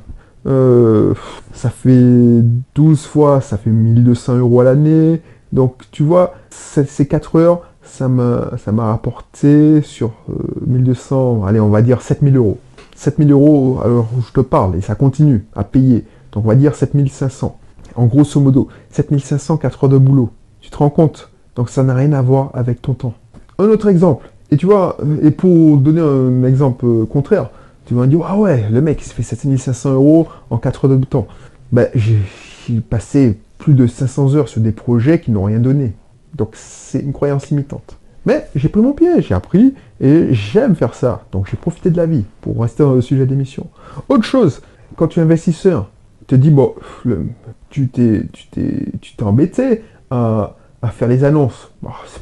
euh, 0.45 1.13
ça 1.53 1.69
fait 1.69 2.41
12 2.75 3.05
fois, 3.05 3.41
ça 3.41 3.57
fait 3.57 3.69
1200 3.69 4.37
euros 4.37 4.61
à 4.61 4.63
l'année. 4.65 5.21
Donc 5.51 5.83
tu 5.91 6.03
vois, 6.03 6.33
ces 6.49 7.07
4 7.07 7.35
heures, 7.37 7.61
ça 7.87 8.07
m'a 8.07 8.85
rapporté 8.85 9.81
sur 9.81 10.11
1200, 10.65 11.45
allez 11.45 11.59
on 11.59 11.69
va 11.69 11.81
dire 11.81 12.01
7000 12.01 12.35
euros. 12.37 12.57
7000 12.95 13.31
euros 13.31 13.79
alors 13.83 14.07
je 14.25 14.31
te 14.31 14.41
parle, 14.41 14.75
et 14.75 14.81
ça 14.81 14.95
continue 14.95 15.45
à 15.55 15.63
payer. 15.63 16.05
Donc 16.31 16.45
on 16.45 16.47
va 16.47 16.55
dire 16.55 16.75
7500. 16.75 17.57
En 17.95 18.05
grosso 18.05 18.39
modo, 18.39 18.67
7500, 18.91 19.57
4 19.57 19.83
heures 19.83 19.89
de 19.89 19.97
boulot. 19.97 20.29
Tu 20.61 20.69
te 20.69 20.77
rends 20.77 20.89
compte? 20.89 21.31
Donc 21.55 21.69
ça 21.69 21.83
n'a 21.83 21.95
rien 21.95 22.13
à 22.13 22.21
voir 22.21 22.51
avec 22.53 22.81
ton 22.81 22.93
temps. 22.93 23.13
Un 23.57 23.65
autre 23.65 23.87
exemple, 23.87 24.29
et 24.51 24.57
tu 24.57 24.67
vois, 24.67 24.97
et 25.23 25.31
pour 25.31 25.77
donner 25.77 26.01
un 26.01 26.43
exemple 26.43 26.85
contraire, 27.07 27.49
tu 27.85 27.95
vas 27.95 28.01
me 28.01 28.07
dire, 28.07 28.19
ah 28.27 28.37
ouais, 28.37 28.65
le 28.69 28.81
mec, 28.81 29.01
il 29.01 29.05
se 29.05 29.13
fait 29.13 29.23
7500 29.23 29.93
euros 29.93 30.27
en 30.49 30.57
4 30.57 30.85
heures 30.85 30.97
de 30.97 31.05
temps. 31.05 31.27
Ben, 31.71 31.87
j'ai 31.95 32.19
passé 32.89 33.39
plus 33.57 33.73
de 33.73 33.87
500 33.87 34.35
heures 34.35 34.47
sur 34.47 34.61
des 34.61 34.71
projets 34.71 35.19
qui 35.19 35.31
n'ont 35.31 35.45
rien 35.45 35.59
donné. 35.59 35.93
Donc 36.37 36.49
c'est 36.53 36.99
une 36.99 37.13
croyance 37.13 37.49
limitante. 37.49 37.97
Mais 38.25 38.47
j'ai 38.55 38.69
pris 38.69 38.81
mon 38.81 38.93
pied, 38.93 39.21
j'ai 39.21 39.33
appris 39.33 39.73
et 40.01 40.33
j'aime 40.33 40.75
faire 40.75 40.93
ça. 40.93 41.23
Donc 41.31 41.47
j'ai 41.49 41.57
profité 41.57 41.89
de 41.89 41.97
la 41.97 42.05
vie 42.05 42.25
pour 42.41 42.61
rester 42.61 42.83
dans 42.83 42.93
le 42.93 43.01
sujet 43.01 43.25
d'émission. 43.25 43.67
Autre 44.09 44.23
chose, 44.23 44.61
quand 44.95 45.07
tu 45.07 45.19
es 45.19 45.23
investisseur, 45.23 45.89
te 46.27 46.35
dis, 46.35 46.51
bon, 46.51 46.75
tu 47.69 47.87
t'es, 47.87 48.23
tu 48.33 48.47
t'es, 48.47 48.85
tu 49.01 49.15
t'es 49.15 49.23
embêté 49.23 49.83
à, 50.11 50.55
faire 50.91 51.07
les 51.07 51.23
annonces. 51.23 51.71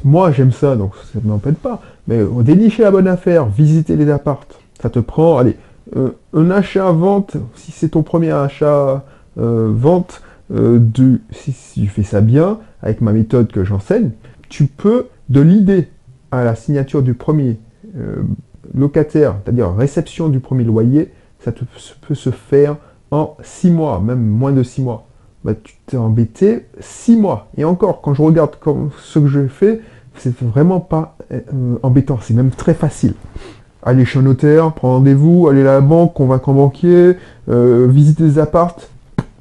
moi 0.04 0.32
j'aime 0.32 0.50
ça, 0.52 0.74
donc 0.76 0.92
ça 1.12 1.20
ne 1.22 1.28
m'empêche 1.28 1.54
pas. 1.54 1.82
Mais 2.08 2.20
dénicher 2.42 2.82
la 2.82 2.90
bonne 2.90 3.08
affaire, 3.08 3.46
visiter 3.46 3.96
les 3.96 4.10
appartes, 4.10 4.58
ça 4.80 4.90
te 4.90 4.98
prend, 4.98 5.38
allez, 5.38 5.56
euh, 5.96 6.10
un 6.32 6.50
achat-vente, 6.50 7.36
si 7.54 7.70
c'est 7.70 7.90
ton 7.90 8.02
premier 8.02 8.32
achat-vente, 8.32 9.02
euh, 9.38 10.25
euh, 10.54 10.80
si, 11.30 11.54
tu 11.74 11.86
fais 11.86 12.02
ça 12.02 12.20
bien, 12.20 12.58
avec 12.82 13.00
ma 13.00 13.12
méthode 13.12 13.50
que 13.50 13.64
j'enseigne, 13.64 14.10
tu 14.48 14.66
peux, 14.66 15.06
de 15.28 15.40
l'idée 15.40 15.88
à 16.30 16.44
la 16.44 16.54
signature 16.54 17.02
du 17.02 17.14
premier 17.14 17.58
locataire, 18.74 19.36
c'est-à-dire 19.42 19.74
réception 19.74 20.28
du 20.28 20.40
premier 20.40 20.64
loyer, 20.64 21.12
ça 21.40 21.52
peut 21.52 22.14
se 22.14 22.30
faire 22.30 22.76
en 23.10 23.36
6 23.42 23.70
mois, 23.70 24.00
même 24.00 24.20
moins 24.20 24.52
de 24.52 24.62
6 24.62 24.82
mois. 24.82 25.06
Bah, 25.44 25.54
tu 25.54 25.74
t'es 25.86 25.96
embêté 25.96 26.66
6 26.80 27.16
mois. 27.16 27.48
Et 27.56 27.64
encore, 27.64 28.02
quand 28.02 28.12
je 28.14 28.22
regarde 28.22 28.56
ce 29.00 29.18
que 29.18 29.26
je 29.26 29.46
fais, 29.46 29.80
c'est 30.16 30.36
vraiment 30.40 30.80
pas 30.80 31.16
embêtant, 31.82 32.18
c'est 32.20 32.34
même 32.34 32.50
très 32.50 32.74
facile 32.74 33.14
aller 33.86 34.04
chez 34.04 34.18
un 34.18 34.22
notaire, 34.22 34.72
prendre 34.72 34.94
rendez-vous, 34.94 35.48
aller 35.48 35.60
à 35.60 35.74
la 35.74 35.80
banque, 35.80 36.12
convaincre 36.12 36.48
un 36.48 36.54
banquier, 36.54 37.16
euh, 37.48 37.86
visiter 37.88 38.24
des 38.24 38.38
appartes. 38.40 38.90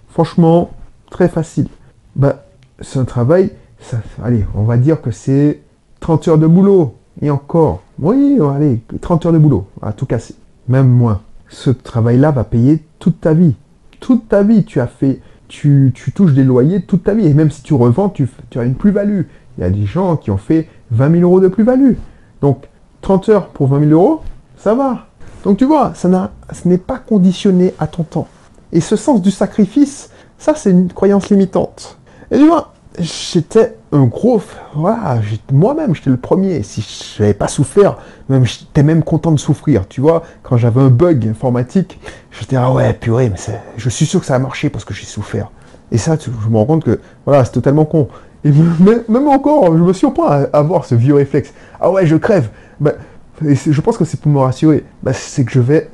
Franchement, 0.09 0.69
très 1.09 1.29
facile. 1.29 1.67
Bah, 2.15 2.45
c'est 2.81 2.99
un 2.99 3.05
travail, 3.05 3.51
ça, 3.79 3.97
allez, 4.23 4.45
on 4.55 4.63
va 4.63 4.77
dire 4.77 5.01
que 5.01 5.11
c'est 5.11 5.61
30 5.99 6.27
heures 6.27 6.37
de 6.37 6.47
boulot. 6.47 6.95
Et 7.21 7.29
encore, 7.29 7.81
oui, 7.99 8.37
allez, 8.53 8.81
30 9.01 9.27
heures 9.27 9.33
de 9.33 9.37
boulot, 9.37 9.67
à 9.81 9.93
tout 9.93 10.05
casser. 10.05 10.35
Même 10.67 10.89
moins. 10.89 11.21
ce 11.47 11.69
travail-là 11.69 12.31
va 12.31 12.43
payer 12.43 12.83
toute 12.99 13.21
ta 13.21 13.33
vie. 13.33 13.55
Toute 13.99 14.27
ta 14.27 14.43
vie, 14.43 14.65
tu 14.65 14.81
as 14.81 14.87
fait, 14.87 15.21
tu, 15.47 15.93
touches 16.13 16.33
des 16.33 16.43
loyers 16.43 16.81
toute 16.81 17.03
ta 17.03 17.13
vie. 17.13 17.27
Et 17.27 17.33
même 17.33 17.51
si 17.51 17.63
tu 17.63 17.73
revends, 17.73 18.09
tu, 18.09 18.27
tu 18.49 18.59
as 18.59 18.63
une 18.63 18.75
plus-value. 18.75 19.21
Il 19.57 19.61
y 19.61 19.63
a 19.63 19.69
des 19.69 19.85
gens 19.85 20.17
qui 20.17 20.31
ont 20.31 20.37
fait 20.37 20.67
20 20.91 21.11
000 21.11 21.23
euros 21.23 21.39
de 21.39 21.47
plus-value. 21.47 21.93
Donc, 22.41 22.67
30 23.01 23.29
heures 23.29 23.47
pour 23.49 23.67
20 23.67 23.87
000 23.87 23.91
euros, 23.91 24.21
ça 24.57 24.75
va. 24.75 25.07
Donc, 25.43 25.57
tu 25.57 25.65
vois, 25.65 25.93
ça 25.93 26.31
ce 26.51 26.67
n'est 26.67 26.77
pas 26.77 26.97
conditionné 26.97 27.73
à 27.79 27.87
ton 27.87 28.03
temps. 28.03 28.27
Et 28.71 28.81
ce 28.81 28.95
sens 28.95 29.21
du 29.21 29.31
sacrifice, 29.31 30.09
ça, 30.37 30.55
c'est 30.55 30.71
une 30.71 30.91
croyance 30.91 31.29
limitante. 31.29 31.97
Et 32.31 32.37
tu 32.37 32.47
vois, 32.47 32.73
j'étais 32.99 33.75
un 33.91 34.05
gros. 34.05 34.41
Voilà, 34.75 35.19
moi-même, 35.51 35.95
j'étais 35.95 36.09
le 36.09 36.17
premier. 36.17 36.63
Si 36.63 36.81
je 37.15 37.21
n'avais 37.21 37.33
pas 37.33 37.47
souffert, 37.47 37.97
j'étais 38.29 38.83
même 38.83 39.03
content 39.03 39.31
de 39.31 39.39
souffrir. 39.39 39.87
Tu 39.87 40.01
vois, 40.01 40.23
quand 40.43 40.57
j'avais 40.57 40.81
un 40.81 40.89
bug 40.89 41.27
informatique, 41.27 41.99
j'étais 42.31 42.55
ah 42.55 42.71
ouais, 42.71 42.93
purée, 42.93 43.29
mais 43.29 43.37
je 43.77 43.89
suis 43.89 44.05
sûr 44.05 44.19
que 44.19 44.25
ça 44.25 44.35
a 44.35 44.39
marché 44.39 44.69
parce 44.69 44.85
que 44.85 44.93
j'ai 44.93 45.05
souffert. 45.05 45.51
Et 45.91 45.97
ça, 45.97 46.17
je 46.19 46.49
me 46.49 46.57
rends 46.57 46.65
compte 46.65 46.83
que 46.83 46.99
voilà, 47.25 47.45
c'est 47.45 47.51
totalement 47.51 47.85
con. 47.85 48.07
Et 48.43 48.51
même 49.09 49.27
encore, 49.27 49.75
je 49.75 49.83
me 49.83 49.93
surprends 49.93 50.27
à 50.27 50.43
avoir 50.53 50.85
ce 50.85 50.95
vieux 50.95 51.15
réflexe. 51.15 51.53
Ah 51.79 51.91
ouais, 51.91 52.05
je 52.05 52.15
crève. 52.15 52.49
Et 53.45 53.55
je 53.55 53.81
pense 53.81 53.97
que 53.97 54.05
c'est 54.05 54.19
pour 54.19 54.31
me 54.31 54.39
rassurer. 54.39 54.83
Ben, 55.03 55.13
c'est 55.13 55.43
que 55.43 55.51
je 55.51 55.59
vais, 55.59 55.89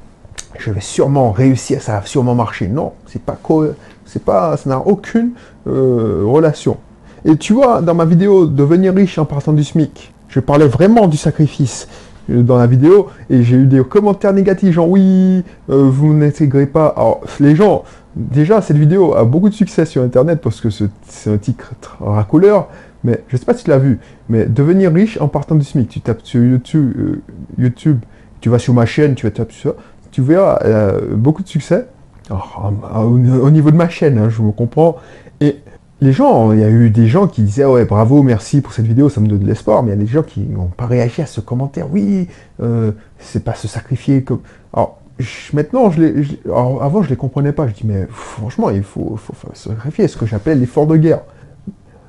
je 0.60 0.72
vais 0.72 0.82
sûrement 0.82 1.32
réussir, 1.32 1.82
ça 1.82 2.00
va 2.00 2.06
sûrement 2.06 2.36
marcher. 2.36 2.68
Non, 2.68 2.94
c'est 3.08 3.22
pas 3.22 3.38
c'est 4.12 4.24
pas, 4.24 4.58
ça 4.58 4.70
n'a 4.70 4.80
aucune 4.80 5.32
euh, 5.68 6.24
relation. 6.26 6.78
Et 7.24 7.38
tu 7.38 7.54
vois, 7.54 7.82
dans 7.82 7.94
ma 7.94 8.04
vidéo 8.04 8.46
Devenir 8.46 8.94
riche 8.94 9.18
en 9.18 9.26
partant 9.26 9.54
du 9.54 9.64
SMIC, 9.64 10.12
je 10.28 10.42
parlais 10.42 10.68
vraiment 10.68 11.08
du 11.08 11.16
sacrifice 11.16 11.88
euh, 12.30 12.42
dans 12.42 12.58
la 12.58 12.68
vidéo 12.68 13.08
et 13.30 13.42
j'ai 13.44 13.56
eu 13.56 13.68
des 13.68 13.82
commentaires 13.84 14.34
négatifs 14.34 14.74
genre 14.74 14.90
oui 14.90 15.44
euh, 15.70 15.90
vous 15.90 16.14
n'intégrez 16.14 16.66
pas 16.66 16.88
alors 16.88 17.22
les 17.40 17.56
gens 17.56 17.84
déjà 18.16 18.62
cette 18.62 18.78
vidéo 18.78 19.16
a 19.16 19.24
beaucoup 19.24 19.50
de 19.50 19.54
succès 19.54 19.86
sur 19.86 20.04
internet 20.04 20.42
parce 20.42 20.62
que 20.62 20.70
c'est 20.70 21.30
un 21.30 21.38
titre 21.38 21.74
racoleur 22.00 22.68
mais 23.04 23.24
je 23.28 23.38
sais 23.38 23.46
pas 23.46 23.54
si 23.54 23.64
tu 23.64 23.70
l'as 23.70 23.80
vu 23.80 24.00
mais 24.30 24.46
devenir 24.46 24.94
riche 24.94 25.20
en 25.22 25.28
partant 25.28 25.56
du 25.56 25.64
SMIC 25.64 25.90
tu 25.90 26.02
tapes 26.02 26.22
sur 26.24 26.42
YouTube 26.42 26.94
YouTube 27.58 28.00
tu 28.40 28.50
vas 28.50 28.60
sur 28.60 28.74
ma 28.74 28.86
chaîne 28.86 29.16
tu 29.16 29.26
vas 29.26 29.32
taper 29.32 29.54
sur 29.54 29.72
ça 29.72 29.78
tu 30.12 30.22
verras 30.22 30.60
beaucoup 31.16 31.44
de 31.44 31.48
succès 31.48 31.88
au 32.32 33.50
niveau 33.50 33.72
de 33.72 33.76
ma 33.76 33.90
chaîne 33.90 34.18
hein, 34.18 34.30
je 34.30 34.42
me 34.42 34.52
comprends 34.52 34.98
et 35.40 35.58
les 36.02 36.14
gens, 36.14 36.52
il 36.52 36.60
y 36.60 36.64
a 36.64 36.70
eu 36.70 36.90
des 36.90 37.08
gens 37.08 37.28
qui 37.28 37.44
disaient 37.44 37.66
ouais 37.66 37.86
bravo, 37.86 38.24
merci 38.24 38.62
pour 38.62 38.74
cette 38.74 38.88
vidéo, 38.88 39.08
ça 39.08 39.22
me 39.22 39.28
donne 39.28 39.40
de 39.40 39.46
l'espoir, 39.46 39.84
mais 39.84 39.92
il 39.92 40.00
y 40.00 40.02
a 40.02 40.04
des 40.04 40.12
gens 40.12 40.24
qui 40.24 40.42
n'ont 40.42 40.66
pas 40.66 40.88
réagi 40.88 41.22
à 41.22 41.28
ce 41.28 41.42
commentaire. 41.42 41.88
Oui, 41.92 42.28
euh, 42.62 42.92
c'est 43.20 43.44
pas 43.44 43.54
se 43.54 43.68
sacrifier 43.68 44.24
comme. 44.24 44.42
Alors 44.74 45.00
maintenant, 45.54 45.92
je 45.92 46.02
les, 46.02 46.40
avant 46.50 47.04
je 47.04 47.10
les 47.10 47.16
comprenais 47.16 47.52
pas. 47.52 47.68
Je 47.68 47.74
dis 47.74 47.86
mais 47.86 48.08
franchement, 48.10 48.72
il 48.72 48.82
faut, 48.82 49.20
se 49.54 49.70
sacrifier, 49.70 50.08
ce 50.08 50.18
que 50.18 50.26
j'appelle 50.26 50.60
l'effort 50.60 50.88
de 50.88 50.98
guerre. 50.98 51.22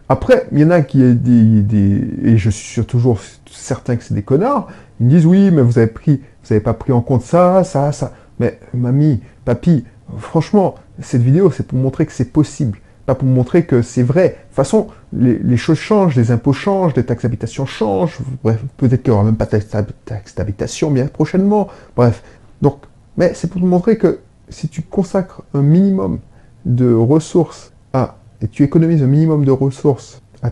Après, 0.08 0.46
il 0.52 0.60
y 0.60 0.64
en 0.64 0.70
a 0.70 0.80
qui 0.80 1.14
des, 1.14 2.08
et 2.24 2.38
je 2.38 2.48
suis 2.48 2.84
toujours 2.84 3.18
certain 3.50 3.96
que 3.96 4.04
c'est 4.04 4.14
des 4.14 4.22
connards. 4.22 4.68
Ils 5.00 5.06
me 5.06 5.10
disent 5.10 5.26
oui, 5.26 5.50
mais 5.50 5.60
vous 5.60 5.76
avez 5.76 5.86
pris, 5.86 6.22
vous 6.44 6.52
avez 6.52 6.60
pas 6.60 6.74
pris 6.74 6.92
en 6.92 7.02
compte 7.02 7.22
ça, 7.22 7.62
ça, 7.62 7.92
ça. 7.92 8.12
Mais 8.40 8.58
mamie, 8.72 9.20
papy, 9.44 9.84
franchement, 10.18 10.76
cette 11.00 11.22
vidéo, 11.22 11.50
c'est 11.50 11.66
pour 11.66 11.78
montrer 11.78 12.06
que 12.06 12.12
c'est 12.12 12.32
possible 12.32 12.78
pas 13.06 13.14
pour 13.14 13.28
montrer 13.28 13.64
que 13.64 13.82
c'est 13.82 14.02
vrai. 14.02 14.28
De 14.28 14.34
toute 14.34 14.54
façon, 14.54 14.88
les, 15.12 15.56
choses 15.56 15.78
changent, 15.78 16.16
les 16.16 16.30
impôts 16.30 16.52
changent, 16.52 16.94
les 16.94 17.04
taxes 17.04 17.22
d'habitation 17.22 17.66
changent, 17.66 18.18
bref, 18.42 18.62
peut-être 18.76 19.02
qu'il 19.02 19.12
n'y 19.12 19.16
aura 19.16 19.24
même 19.24 19.36
pas 19.36 19.46
de 19.46 19.58
taxes 20.04 20.34
d'habitation 20.34 20.90
bien 20.90 21.06
prochainement, 21.06 21.68
bref. 21.96 22.22
Donc, 22.60 22.78
mais 23.16 23.32
c'est 23.34 23.48
pour 23.50 23.60
montrer 23.60 23.98
que 23.98 24.20
si 24.48 24.68
tu 24.68 24.82
consacres 24.82 25.42
un 25.54 25.62
minimum 25.62 26.20
de 26.64 26.92
ressources 26.92 27.72
à, 27.92 28.16
et 28.40 28.48
tu 28.48 28.62
économises 28.62 29.02
un 29.02 29.06
minimum 29.06 29.44
de 29.44 29.50
ressources 29.50 30.22
à 30.42 30.50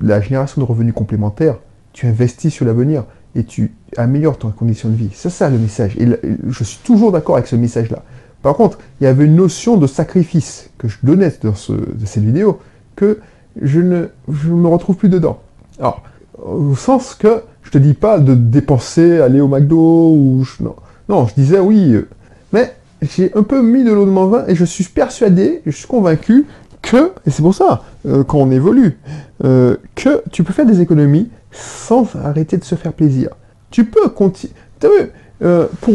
la 0.00 0.20
génération 0.20 0.60
de 0.62 0.66
revenus 0.66 0.94
complémentaires, 0.94 1.58
tu 1.92 2.06
investis 2.06 2.52
sur 2.52 2.64
l'avenir 2.64 3.04
et 3.34 3.44
tu 3.44 3.72
améliores 3.96 4.38
ton 4.38 4.50
condition 4.50 4.88
de 4.88 4.94
vie. 4.94 5.10
C'est 5.12 5.30
ça 5.30 5.48
le 5.48 5.58
message. 5.58 5.96
Et 5.98 6.06
je 6.48 6.64
suis 6.64 6.78
toujours 6.84 7.12
d'accord 7.12 7.36
avec 7.36 7.46
ce 7.46 7.56
message-là. 7.56 8.02
Par 8.42 8.54
contre, 8.54 8.78
il 9.00 9.04
y 9.04 9.06
avait 9.06 9.24
une 9.24 9.36
notion 9.36 9.76
de 9.76 9.86
sacrifice 9.86 10.70
que 10.78 10.88
je 10.88 10.96
donnais 11.02 11.32
dans 11.42 11.54
cette 11.54 12.24
vidéo 12.24 12.58
que 12.96 13.20
je 13.60 13.80
ne 13.80 14.08
me 14.28 14.68
retrouve 14.68 14.96
plus 14.96 15.08
dedans. 15.08 15.40
Alors, 15.78 16.02
au 16.42 16.74
sens 16.74 17.14
que 17.14 17.42
je 17.62 17.70
te 17.70 17.78
dis 17.78 17.94
pas 17.94 18.18
de 18.18 18.34
dépenser, 18.34 19.20
aller 19.20 19.40
au 19.40 19.48
McDo 19.48 20.10
ou 20.10 20.44
non. 20.60 20.74
non, 21.08 21.26
je 21.26 21.34
disais 21.34 21.58
oui, 21.58 21.92
euh, 21.92 22.08
mais 22.52 22.74
j'ai 23.02 23.30
un 23.36 23.42
peu 23.42 23.62
mis 23.62 23.84
de 23.84 23.92
l'eau 23.92 24.06
de 24.06 24.10
mon 24.10 24.26
vin 24.26 24.44
et 24.46 24.54
je 24.54 24.64
suis 24.64 24.84
persuadé, 24.84 25.62
je 25.66 25.70
suis 25.70 25.86
convaincu 25.86 26.46
que, 26.82 27.12
et 27.26 27.30
c'est 27.30 27.42
pour 27.42 27.54
ça, 27.54 27.82
euh, 28.06 28.24
quand 28.24 28.38
on 28.38 28.50
évolue, 28.50 28.98
euh, 29.44 29.76
que 29.94 30.22
tu 30.30 30.42
peux 30.42 30.52
faire 30.52 30.66
des 30.66 30.80
économies 30.80 31.28
sans 31.50 32.16
arrêter 32.16 32.56
de 32.56 32.64
se 32.64 32.74
faire 32.74 32.92
plaisir. 32.92 33.30
Tu 33.70 33.84
peux 33.84 34.08
continuer. 34.08 34.52
Pour, 34.80 35.94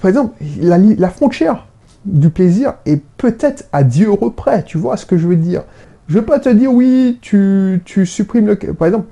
par 0.00 0.08
exemple, 0.08 0.34
la, 0.60 1.08
frontière 1.10 1.66
du 2.04 2.30
plaisir 2.30 2.74
et 2.86 3.00
peut-être 3.16 3.64
à 3.72 3.82
10 3.82 4.04
euros 4.04 4.30
près, 4.30 4.62
tu 4.62 4.78
vois 4.78 4.96
ce 4.96 5.06
que 5.06 5.16
je 5.16 5.26
veux 5.26 5.36
dire. 5.36 5.64
Je 6.08 6.18
veux 6.18 6.24
pas 6.24 6.38
te 6.38 6.48
dire 6.48 6.72
oui, 6.72 7.18
tu, 7.20 7.82
supprimes 8.04 8.46
le... 8.46 8.56
Par 8.56 8.86
exemple, 8.86 9.08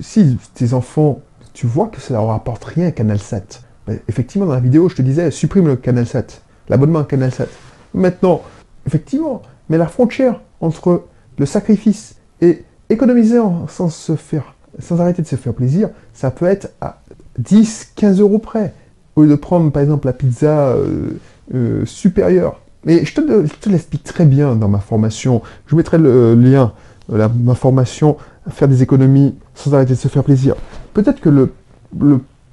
si 0.00 0.36
tes 0.54 0.74
enfants, 0.74 1.20
tu 1.54 1.66
vois 1.66 1.88
que 1.88 2.00
ça 2.00 2.14
leur 2.14 2.30
apporte 2.30 2.64
rien 2.64 2.90
Canal 2.90 3.18
7, 3.18 3.62
ben, 3.86 3.98
effectivement 4.08 4.46
dans 4.46 4.54
la 4.54 4.60
vidéo 4.60 4.88
je 4.88 4.96
te 4.96 5.02
disais 5.02 5.30
supprime 5.30 5.68
le 5.68 5.76
Canal 5.76 6.06
7, 6.06 6.42
l'abonnement 6.68 7.00
à 7.00 7.04
Canal 7.04 7.32
7. 7.32 7.48
Maintenant, 7.94 8.42
effectivement, 8.86 9.40
mais 9.68 9.78
la 9.78 9.86
frontière 9.86 10.40
entre 10.60 11.04
le 11.38 11.46
sacrifice 11.46 12.16
et 12.40 12.64
économiser 12.90 13.38
sans 13.68 13.88
se 13.88 14.16
faire, 14.16 14.53
sans 14.78 15.00
arrêter 15.00 15.22
de 15.22 15.26
se 15.26 15.36
faire 15.36 15.54
plaisir, 15.54 15.88
ça 16.12 16.30
peut 16.30 16.46
être 16.46 16.70
à 16.80 17.00
10, 17.38 17.92
15 17.96 18.20
euros 18.20 18.38
près. 18.38 18.72
Au 19.16 19.22
lieu 19.22 19.28
de 19.28 19.34
prendre 19.36 19.70
par 19.70 19.82
exemple 19.82 20.06
la 20.06 20.12
pizza... 20.12 20.68
Euh, 20.68 21.18
euh, 21.52 21.84
supérieur. 21.84 22.60
Et 22.86 23.04
je 23.04 23.14
te, 23.14 23.68
l'explique 23.68 24.02
très 24.02 24.24
bien 24.24 24.56
dans 24.56 24.68
ma 24.68 24.78
formation. 24.78 25.42
Je 25.66 25.72
vous 25.72 25.76
mettrai 25.76 25.98
le 25.98 26.34
lien, 26.34 26.72
euh, 27.12 27.18
la, 27.18 27.28
ma 27.28 27.54
formation, 27.54 28.16
faire 28.48 28.66
des 28.66 28.82
économies 28.82 29.34
sans 29.54 29.74
arrêter 29.74 29.92
de 29.92 29.98
se 29.98 30.08
faire 30.08 30.24
plaisir. 30.24 30.54
Peut-être 30.94 31.20
que 31.20 31.28
le, 31.28 31.52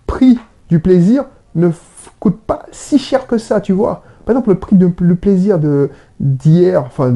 prix 0.08 0.38
du 0.70 0.80
plaisir 0.80 1.24
ne 1.56 1.70
coûte 2.20 2.38
pas 2.46 2.66
si 2.74 3.00
cher 3.00 3.28
que 3.28 3.38
ça, 3.38 3.62
tu 3.62 3.72
vois. 3.72 4.04
Par 4.26 4.36
exemple, 4.36 4.50
le 4.50 4.60
prix 4.60 4.76
du 4.76 4.94
le 5.00 5.16
plaisir 5.16 5.58
d'hier, 6.20 6.84
enfin 6.86 7.16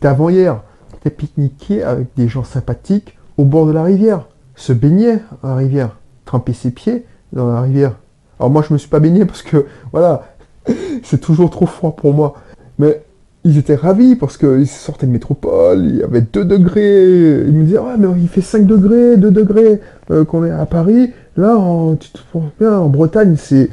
d'avant-hier, 0.00 0.62
c'était 0.94 1.10
pique-niquer 1.10 1.82
avec 1.82 2.08
des 2.16 2.26
gens 2.26 2.42
sympathiques 2.42 3.18
au 3.36 3.44
bord 3.44 3.66
de 3.66 3.72
la 3.72 3.82
rivière, 3.82 4.26
se 4.54 4.72
baigner 4.72 5.14
à 5.42 5.48
la 5.48 5.54
rivière, 5.56 5.96
tremper 6.24 6.52
ses 6.52 6.70
pieds 6.70 7.04
dans 7.32 7.50
la 7.50 7.60
rivière. 7.60 7.96
Alors 8.38 8.50
moi, 8.50 8.64
je 8.66 8.72
me 8.72 8.78
suis 8.78 8.88
pas 8.88 9.00
baigné 9.00 9.24
parce 9.24 9.42
que, 9.42 9.66
voilà, 9.92 10.34
c'est 11.02 11.20
toujours 11.20 11.50
trop 11.50 11.66
froid 11.66 11.94
pour 11.96 12.14
moi. 12.14 12.34
Mais 12.78 13.02
ils 13.44 13.58
étaient 13.58 13.74
ravis 13.74 14.16
parce 14.16 14.36
qu'ils 14.36 14.68
sortaient 14.68 15.06
de 15.06 15.12
métropole, 15.12 15.84
il 15.84 15.96
y 15.96 16.02
avait 16.02 16.20
2 16.20 16.44
degrés. 16.44 17.44
Ils 17.46 17.52
me 17.52 17.64
disaient, 17.64 17.78
ouais, 17.78 17.96
mais 17.98 18.08
il 18.20 18.28
fait 18.28 18.40
5 18.40 18.66
degrés, 18.66 19.16
2 19.16 19.30
degrés 19.30 19.80
euh, 20.10 20.24
qu'on 20.24 20.44
est 20.44 20.50
à 20.50 20.66
Paris. 20.66 21.12
Là, 21.36 21.56
en, 21.56 21.96
tu 21.96 22.10
te 22.10 22.18
bien, 22.60 22.78
en 22.78 22.88
Bretagne, 22.88 23.36
c'est, 23.36 23.70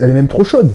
elle 0.00 0.10
est 0.10 0.14
même 0.14 0.28
trop 0.28 0.44
chaude. 0.44 0.70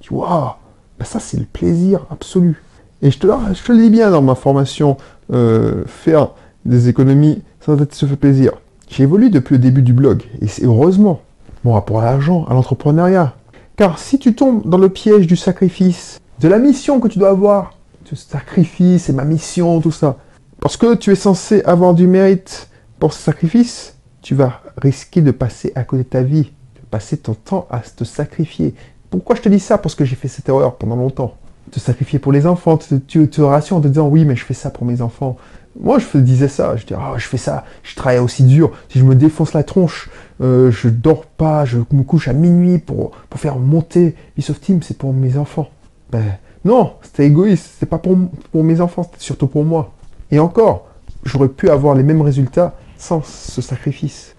Tu 0.00 0.14
vois, 0.14 0.58
ben 0.98 1.04
ça, 1.04 1.20
c'est 1.20 1.38
le 1.38 1.44
plaisir 1.44 2.06
absolu. 2.10 2.62
Et 3.02 3.10
je 3.10 3.18
te, 3.18 3.26
je 3.26 3.62
te 3.62 3.72
le 3.72 3.78
dis 3.78 3.90
bien 3.90 4.10
dans 4.10 4.22
ma 4.22 4.34
formation, 4.34 4.96
euh, 5.32 5.84
faire 5.86 6.30
des 6.64 6.88
économies 6.88 7.42
sans 7.64 7.80
être 7.80 7.94
se 7.94 8.06
faire 8.06 8.16
plaisir. 8.16 8.52
J'ai 8.88 9.04
évolué 9.04 9.30
depuis 9.30 9.54
le 9.54 9.60
début 9.60 9.82
du 9.82 9.92
blog, 9.92 10.24
et 10.40 10.48
c'est 10.48 10.64
heureusement 10.64 11.20
mon 11.64 11.72
rapport 11.72 12.00
à 12.00 12.04
l'argent, 12.04 12.44
à 12.48 12.54
l'entrepreneuriat, 12.54 13.34
car 13.76 13.98
si 13.98 14.18
tu 14.18 14.34
tombes 14.34 14.68
dans 14.68 14.78
le 14.78 14.88
piège 14.88 15.26
du 15.26 15.36
sacrifice, 15.36 16.20
de 16.40 16.48
la 16.48 16.58
mission 16.58 17.00
que 17.00 17.08
tu 17.08 17.18
dois 17.18 17.30
avoir, 17.30 17.74
ce 18.04 18.16
sacrifice, 18.16 19.04
c'est 19.04 19.12
ma 19.12 19.24
mission, 19.24 19.80
tout 19.80 19.92
ça, 19.92 20.16
parce 20.60 20.76
que 20.76 20.94
tu 20.94 21.10
es 21.12 21.14
censé 21.14 21.62
avoir 21.62 21.94
du 21.94 22.06
mérite 22.06 22.68
pour 22.98 23.12
ce 23.12 23.22
sacrifice, 23.22 23.96
tu 24.20 24.34
vas 24.34 24.60
risquer 24.76 25.22
de 25.22 25.30
passer 25.30 25.72
à 25.74 25.84
côté 25.84 26.02
de 26.02 26.08
ta 26.08 26.22
vie, 26.22 26.52
de 26.74 26.86
passer 26.90 27.16
ton 27.16 27.34
temps 27.34 27.66
à 27.70 27.80
te 27.80 28.04
sacrifier. 28.04 28.74
Pourquoi 29.10 29.34
je 29.34 29.42
te 29.42 29.48
dis 29.48 29.58
ça? 29.58 29.78
Parce 29.78 29.94
que 29.94 30.04
j'ai 30.04 30.14
fait 30.16 30.28
cette 30.28 30.48
erreur 30.48 30.76
pendant 30.76 30.96
longtemps. 30.96 31.34
Te 31.70 31.80
sacrifier 31.80 32.18
pour 32.18 32.32
les 32.32 32.46
enfants, 32.46 32.78
tu 33.08 33.28
te 33.28 33.40
rassures 33.40 33.76
en 33.76 33.80
te 33.80 33.88
disant 33.88 34.08
oui, 34.08 34.24
mais 34.24 34.36
je 34.36 34.44
fais 34.44 34.54
ça 34.54 34.70
pour 34.70 34.84
mes 34.84 35.00
enfants. 35.00 35.36
Moi, 35.78 35.98
je 35.98 36.18
disais 36.18 36.48
ça. 36.48 36.76
Je 36.76 36.84
disais, 36.84 36.98
oh, 37.00 37.14
je 37.16 37.26
fais 37.26 37.38
ça, 37.38 37.64
je 37.82 37.94
travaille 37.94 38.18
aussi 38.18 38.44
dur. 38.44 38.72
Si 38.88 38.98
je 38.98 39.04
me 39.04 39.14
défonce 39.14 39.52
la 39.52 39.62
tronche, 39.62 40.10
euh, 40.40 40.70
je 40.70 40.88
dors 40.88 41.24
pas, 41.24 41.64
je 41.64 41.78
me 41.92 42.02
couche 42.02 42.28
à 42.28 42.32
minuit 42.32 42.78
pour, 42.78 43.12
pour 43.30 43.40
faire 43.40 43.58
monter 43.58 44.14
of 44.48 44.60
Team, 44.60 44.82
c'est 44.82 44.98
pour 44.98 45.12
mes 45.12 45.36
enfants. 45.36 45.70
Ben, 46.10 46.24
non, 46.64 46.94
c'était 47.02 47.26
égoïste. 47.26 47.70
C'est 47.78 47.86
pas 47.86 47.98
pour, 47.98 48.16
pour 48.50 48.64
mes 48.64 48.80
enfants, 48.80 49.02
c'était 49.02 49.24
surtout 49.24 49.46
pour 49.46 49.64
moi. 49.64 49.92
Et 50.30 50.38
encore, 50.38 50.88
j'aurais 51.24 51.48
pu 51.48 51.68
avoir 51.70 51.94
les 51.94 52.02
mêmes 52.02 52.22
résultats 52.22 52.74
sans 52.98 53.22
ce 53.24 53.60
sacrifice. 53.60 54.34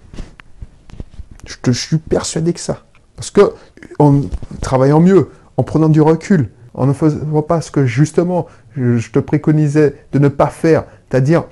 Je, 1.46 1.56
te, 1.62 1.72
je 1.72 1.80
suis 1.80 1.98
persuadé 1.98 2.54
que 2.54 2.60
ça. 2.60 2.84
Parce 3.16 3.32
que 3.32 3.54
en 4.00 4.22
travaillant 4.62 5.00
mieux, 5.00 5.30
en 5.58 5.64
prenant 5.64 5.90
du 5.90 6.02
recul, 6.02 6.50
en 6.74 6.88
ne 6.88 6.94
faisant 6.94 7.42
pas 7.42 7.62
ce 7.62 7.72
que 7.72 7.86
justement 7.86 8.48
je 8.76 9.12
te 9.12 9.20
préconisais 9.20 9.96
de 10.12 10.20
ne 10.20 10.28
pas 10.28 10.48
faire, 10.48 10.86
c'est-à-dire 11.14 11.44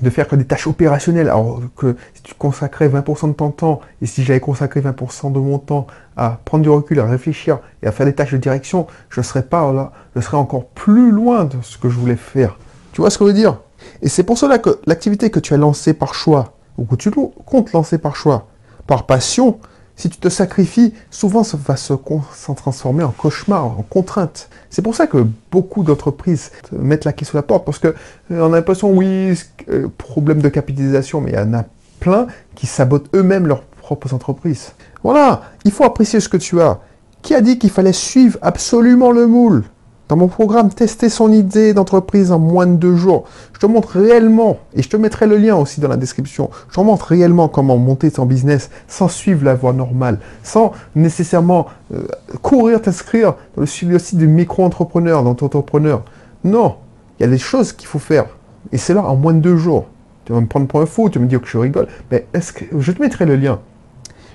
de 0.00 0.08
faire 0.08 0.26
que 0.26 0.36
des 0.36 0.46
tâches 0.46 0.66
opérationnelles, 0.66 1.28
alors 1.28 1.60
que 1.76 1.96
si 2.14 2.22
tu 2.22 2.34
consacrais 2.34 2.88
20% 2.88 3.28
de 3.28 3.32
ton 3.34 3.50
temps, 3.50 3.80
et 4.00 4.06
si 4.06 4.24
j'avais 4.24 4.40
consacré 4.40 4.80
20% 4.80 5.32
de 5.32 5.38
mon 5.38 5.58
temps 5.58 5.86
à 6.16 6.40
prendre 6.46 6.62
du 6.62 6.70
recul, 6.70 6.98
à 6.98 7.04
réfléchir 7.04 7.58
et 7.82 7.86
à 7.86 7.92
faire 7.92 8.06
des 8.06 8.14
tâches 8.14 8.32
de 8.32 8.38
direction, 8.38 8.86
je 9.10 9.20
serais 9.20 9.42
pas 9.42 9.70
là, 9.70 9.92
je 10.16 10.22
serais 10.22 10.38
encore 10.38 10.64
plus 10.64 11.10
loin 11.10 11.44
de 11.44 11.58
ce 11.60 11.76
que 11.76 11.90
je 11.90 11.98
voulais 11.98 12.16
faire. 12.16 12.56
Tu 12.92 13.02
vois 13.02 13.10
ce 13.10 13.18
que 13.18 13.24
je 13.24 13.28
veux 13.28 13.36
dire? 13.36 13.58
Et 14.00 14.08
c'est 14.08 14.22
pour 14.22 14.38
cela 14.38 14.58
que 14.58 14.80
l'activité 14.86 15.28
que 15.28 15.40
tu 15.40 15.52
as 15.52 15.58
lancée 15.58 15.92
par 15.92 16.14
choix, 16.14 16.54
ou 16.78 16.86
que 16.86 16.96
tu 16.96 17.10
comptes 17.10 17.72
lancer 17.72 17.98
par 17.98 18.16
choix, 18.16 18.46
par 18.86 19.04
passion, 19.04 19.58
si 19.96 20.08
tu 20.08 20.18
te 20.18 20.28
sacrifies, 20.28 20.94
souvent 21.10 21.44
ça 21.44 21.58
va 21.64 21.76
se 21.76 21.92
transformer 22.56 23.04
en 23.04 23.10
cauchemar, 23.10 23.64
en 23.66 23.84
contrainte. 23.88 24.48
C'est 24.70 24.82
pour 24.82 24.94
ça 24.94 25.06
que 25.06 25.26
beaucoup 25.50 25.84
d'entreprises 25.84 26.50
mettent 26.72 27.04
la 27.04 27.12
clé 27.12 27.26
sous 27.26 27.36
la 27.36 27.42
porte, 27.42 27.64
parce 27.64 27.78
qu'on 27.78 27.92
euh, 28.30 28.46
a 28.46 28.48
l'impression, 28.48 28.90
oui, 28.92 29.38
euh, 29.68 29.88
problème 29.98 30.40
de 30.40 30.48
capitalisation, 30.48 31.20
mais 31.20 31.32
il 31.32 31.36
y 31.36 31.38
en 31.38 31.54
a 31.54 31.64
plein 32.00 32.26
qui 32.54 32.66
sabotent 32.66 33.14
eux-mêmes 33.14 33.46
leurs 33.46 33.62
propres 33.62 34.14
entreprises. 34.14 34.72
Voilà, 35.02 35.42
il 35.64 35.72
faut 35.72 35.84
apprécier 35.84 36.20
ce 36.20 36.28
que 36.28 36.36
tu 36.36 36.60
as. 36.60 36.80
Qui 37.20 37.34
a 37.34 37.40
dit 37.40 37.58
qu'il 37.58 37.70
fallait 37.70 37.92
suivre 37.92 38.38
absolument 38.42 39.12
le 39.12 39.26
moule? 39.26 39.64
Dans 40.12 40.18
mon 40.18 40.28
programme 40.28 40.68
Tester 40.68 41.08
son 41.08 41.32
idée 41.32 41.72
d'entreprise 41.72 42.32
en 42.32 42.38
moins 42.38 42.66
de 42.66 42.74
deux 42.74 42.96
jours, 42.96 43.24
je 43.54 43.58
te 43.58 43.64
montre 43.64 43.98
réellement, 43.98 44.58
et 44.74 44.82
je 44.82 44.90
te 44.90 44.98
mettrai 44.98 45.26
le 45.26 45.38
lien 45.38 45.56
aussi 45.56 45.80
dans 45.80 45.88
la 45.88 45.96
description, 45.96 46.50
je 46.68 46.74
te 46.74 46.80
montre 46.82 47.06
réellement 47.06 47.48
comment 47.48 47.78
monter 47.78 48.10
ton 48.10 48.26
business 48.26 48.68
sans 48.88 49.08
suivre 49.08 49.42
la 49.42 49.54
voie 49.54 49.72
normale, 49.72 50.18
sans 50.42 50.72
nécessairement 50.94 51.64
euh, 51.94 52.02
courir 52.42 52.82
t'inscrire 52.82 53.36
dans 53.56 53.62
le 53.62 53.98
site 53.98 54.18
du 54.18 54.28
micro-entrepreneur, 54.28 55.22
dans 55.22 55.34
ton 55.34 55.46
entrepreneur. 55.46 56.02
Non, 56.44 56.76
il 57.18 57.22
y 57.22 57.26
a 57.26 57.30
des 57.30 57.38
choses 57.38 57.72
qu'il 57.72 57.88
faut 57.88 57.98
faire. 57.98 58.26
Et 58.70 58.76
c'est 58.76 58.92
là 58.92 59.02
en 59.04 59.16
moins 59.16 59.32
de 59.32 59.40
deux 59.40 59.56
jours. 59.56 59.86
Tu 60.26 60.34
vas 60.34 60.42
me 60.42 60.46
prendre 60.46 60.66
pour 60.66 60.82
un 60.82 60.86
fou, 60.86 61.08
tu 61.08 61.20
vas 61.20 61.24
me 61.24 61.30
dire 61.30 61.40
que 61.40 61.48
je 61.48 61.56
rigole. 61.56 61.86
Mais 62.10 62.26
est-ce 62.34 62.52
que 62.52 62.66
je 62.78 62.92
te 62.92 63.00
mettrai 63.00 63.24
le 63.24 63.36
lien 63.36 63.60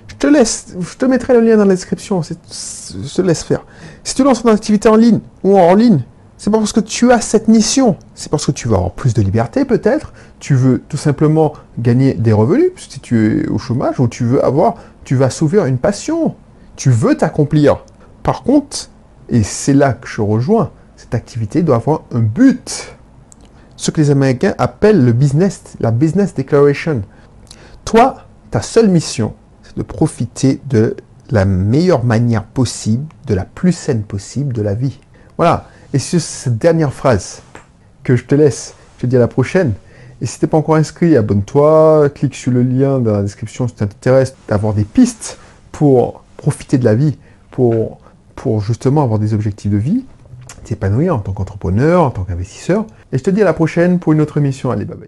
je 0.07 0.15
te 0.15 0.27
laisse, 0.27 0.75
je 0.79 0.95
te 0.95 1.05
mettrai 1.05 1.33
le 1.33 1.41
lien 1.41 1.57
dans 1.57 1.65
la 1.65 1.75
description, 1.75 2.21
je 2.21 2.33
te 2.33 3.21
laisse 3.21 3.43
faire. 3.43 3.65
Si 4.03 4.15
tu 4.15 4.23
lances 4.23 4.43
ton 4.43 4.49
activité 4.49 4.89
en 4.89 4.95
ligne 4.95 5.19
ou 5.43 5.57
en 5.57 5.75
ligne, 5.75 6.03
c'est 6.37 6.51
pas 6.51 6.59
parce 6.59 6.71
que 6.71 6.79
tu 6.79 7.11
as 7.11 7.19
cette 7.19 7.47
mission, 7.47 7.97
c'est 8.13 8.29
parce 8.29 8.45
que 8.45 8.51
tu 8.51 8.67
veux 8.67 8.75
avoir 8.75 8.91
plus 8.91 9.13
de 9.13 9.21
liberté 9.21 9.65
peut-être, 9.65 10.13
tu 10.39 10.53
veux 10.53 10.83
tout 10.87 10.97
simplement 10.97 11.53
gagner 11.79 12.13
des 12.13 12.31
revenus 12.31 12.71
si 12.77 12.99
tu 12.99 13.41
es 13.41 13.47
au 13.47 13.57
chômage 13.57 13.99
ou 13.99 14.07
tu 14.07 14.23
veux 14.23 14.43
avoir, 14.43 14.75
tu 15.03 15.15
vas 15.15 15.29
s'ouvrir 15.29 15.65
une 15.65 15.79
passion, 15.79 16.35
tu 16.75 16.91
veux 16.91 17.17
t'accomplir. 17.17 17.83
Par 18.21 18.43
contre, 18.43 18.89
et 19.29 19.43
c'est 19.43 19.73
là 19.73 19.93
que 19.93 20.07
je 20.07 20.21
rejoins, 20.21 20.71
cette 20.95 21.15
activité 21.15 21.63
doit 21.63 21.77
avoir 21.77 22.01
un 22.13 22.19
but. 22.19 22.93
Ce 23.75 23.91
que 23.91 24.01
les 24.01 24.09
Américains 24.09 24.55
appellent 24.57 25.03
le 25.03 25.13
business, 25.13 25.61
la 25.79 25.91
business 25.91 26.33
declaration. 26.33 27.03
Toi, 27.85 28.17
ta 28.49 28.61
seule 28.61 28.89
mission, 28.89 29.33
de 29.77 29.83
profiter 29.83 30.59
de 30.69 30.97
la 31.29 31.45
meilleure 31.45 32.03
manière 32.03 32.43
possible, 32.43 33.05
de 33.27 33.33
la 33.33 33.45
plus 33.45 33.71
saine 33.71 34.03
possible 34.03 34.53
de 34.53 34.61
la 34.61 34.73
vie. 34.73 34.99
Voilà. 35.37 35.69
Et 35.93 35.99
sur 35.99 36.19
cette 36.19 36.57
dernière 36.57 36.91
phrase 36.91 37.41
que 38.03 38.15
je 38.15 38.25
te 38.25 38.35
laisse, 38.35 38.73
je 38.97 39.03
te 39.03 39.07
dis 39.07 39.15
à 39.15 39.19
la 39.19 39.27
prochaine. 39.27 39.73
Et 40.19 40.25
si 40.25 40.39
tu 40.39 40.45
n'es 40.45 40.49
pas 40.49 40.57
encore 40.57 40.75
inscrit, 40.75 41.15
abonne-toi, 41.15 42.09
clique 42.09 42.35
sur 42.35 42.51
le 42.51 42.63
lien 42.63 42.99
dans 42.99 43.13
la 43.13 43.21
description 43.21 43.67
si 43.67 43.75
t'intéresse 43.75 44.35
d'avoir 44.49 44.73
des 44.73 44.83
pistes 44.83 45.37
pour 45.71 46.23
profiter 46.37 46.77
de 46.77 46.85
la 46.85 46.95
vie, 46.95 47.17
pour, 47.51 47.99
pour 48.35 48.61
justement 48.61 49.03
avoir 49.03 49.19
des 49.19 49.33
objectifs 49.33 49.71
de 49.71 49.77
vie, 49.77 50.05
t'épanouir 50.63 51.15
en 51.15 51.19
tant 51.19 51.33
qu'entrepreneur, 51.33 52.01
en 52.01 52.09
tant 52.09 52.23
qu'investisseur. 52.23 52.85
Et 53.11 53.17
je 53.19 53.23
te 53.23 53.29
dis 53.29 53.41
à 53.43 53.45
la 53.45 53.53
prochaine 53.53 53.99
pour 53.99 54.13
une 54.13 54.21
autre 54.21 54.37
émission. 54.37 54.71
Allez, 54.71 54.85
bye 54.85 54.97
bye. 54.97 55.05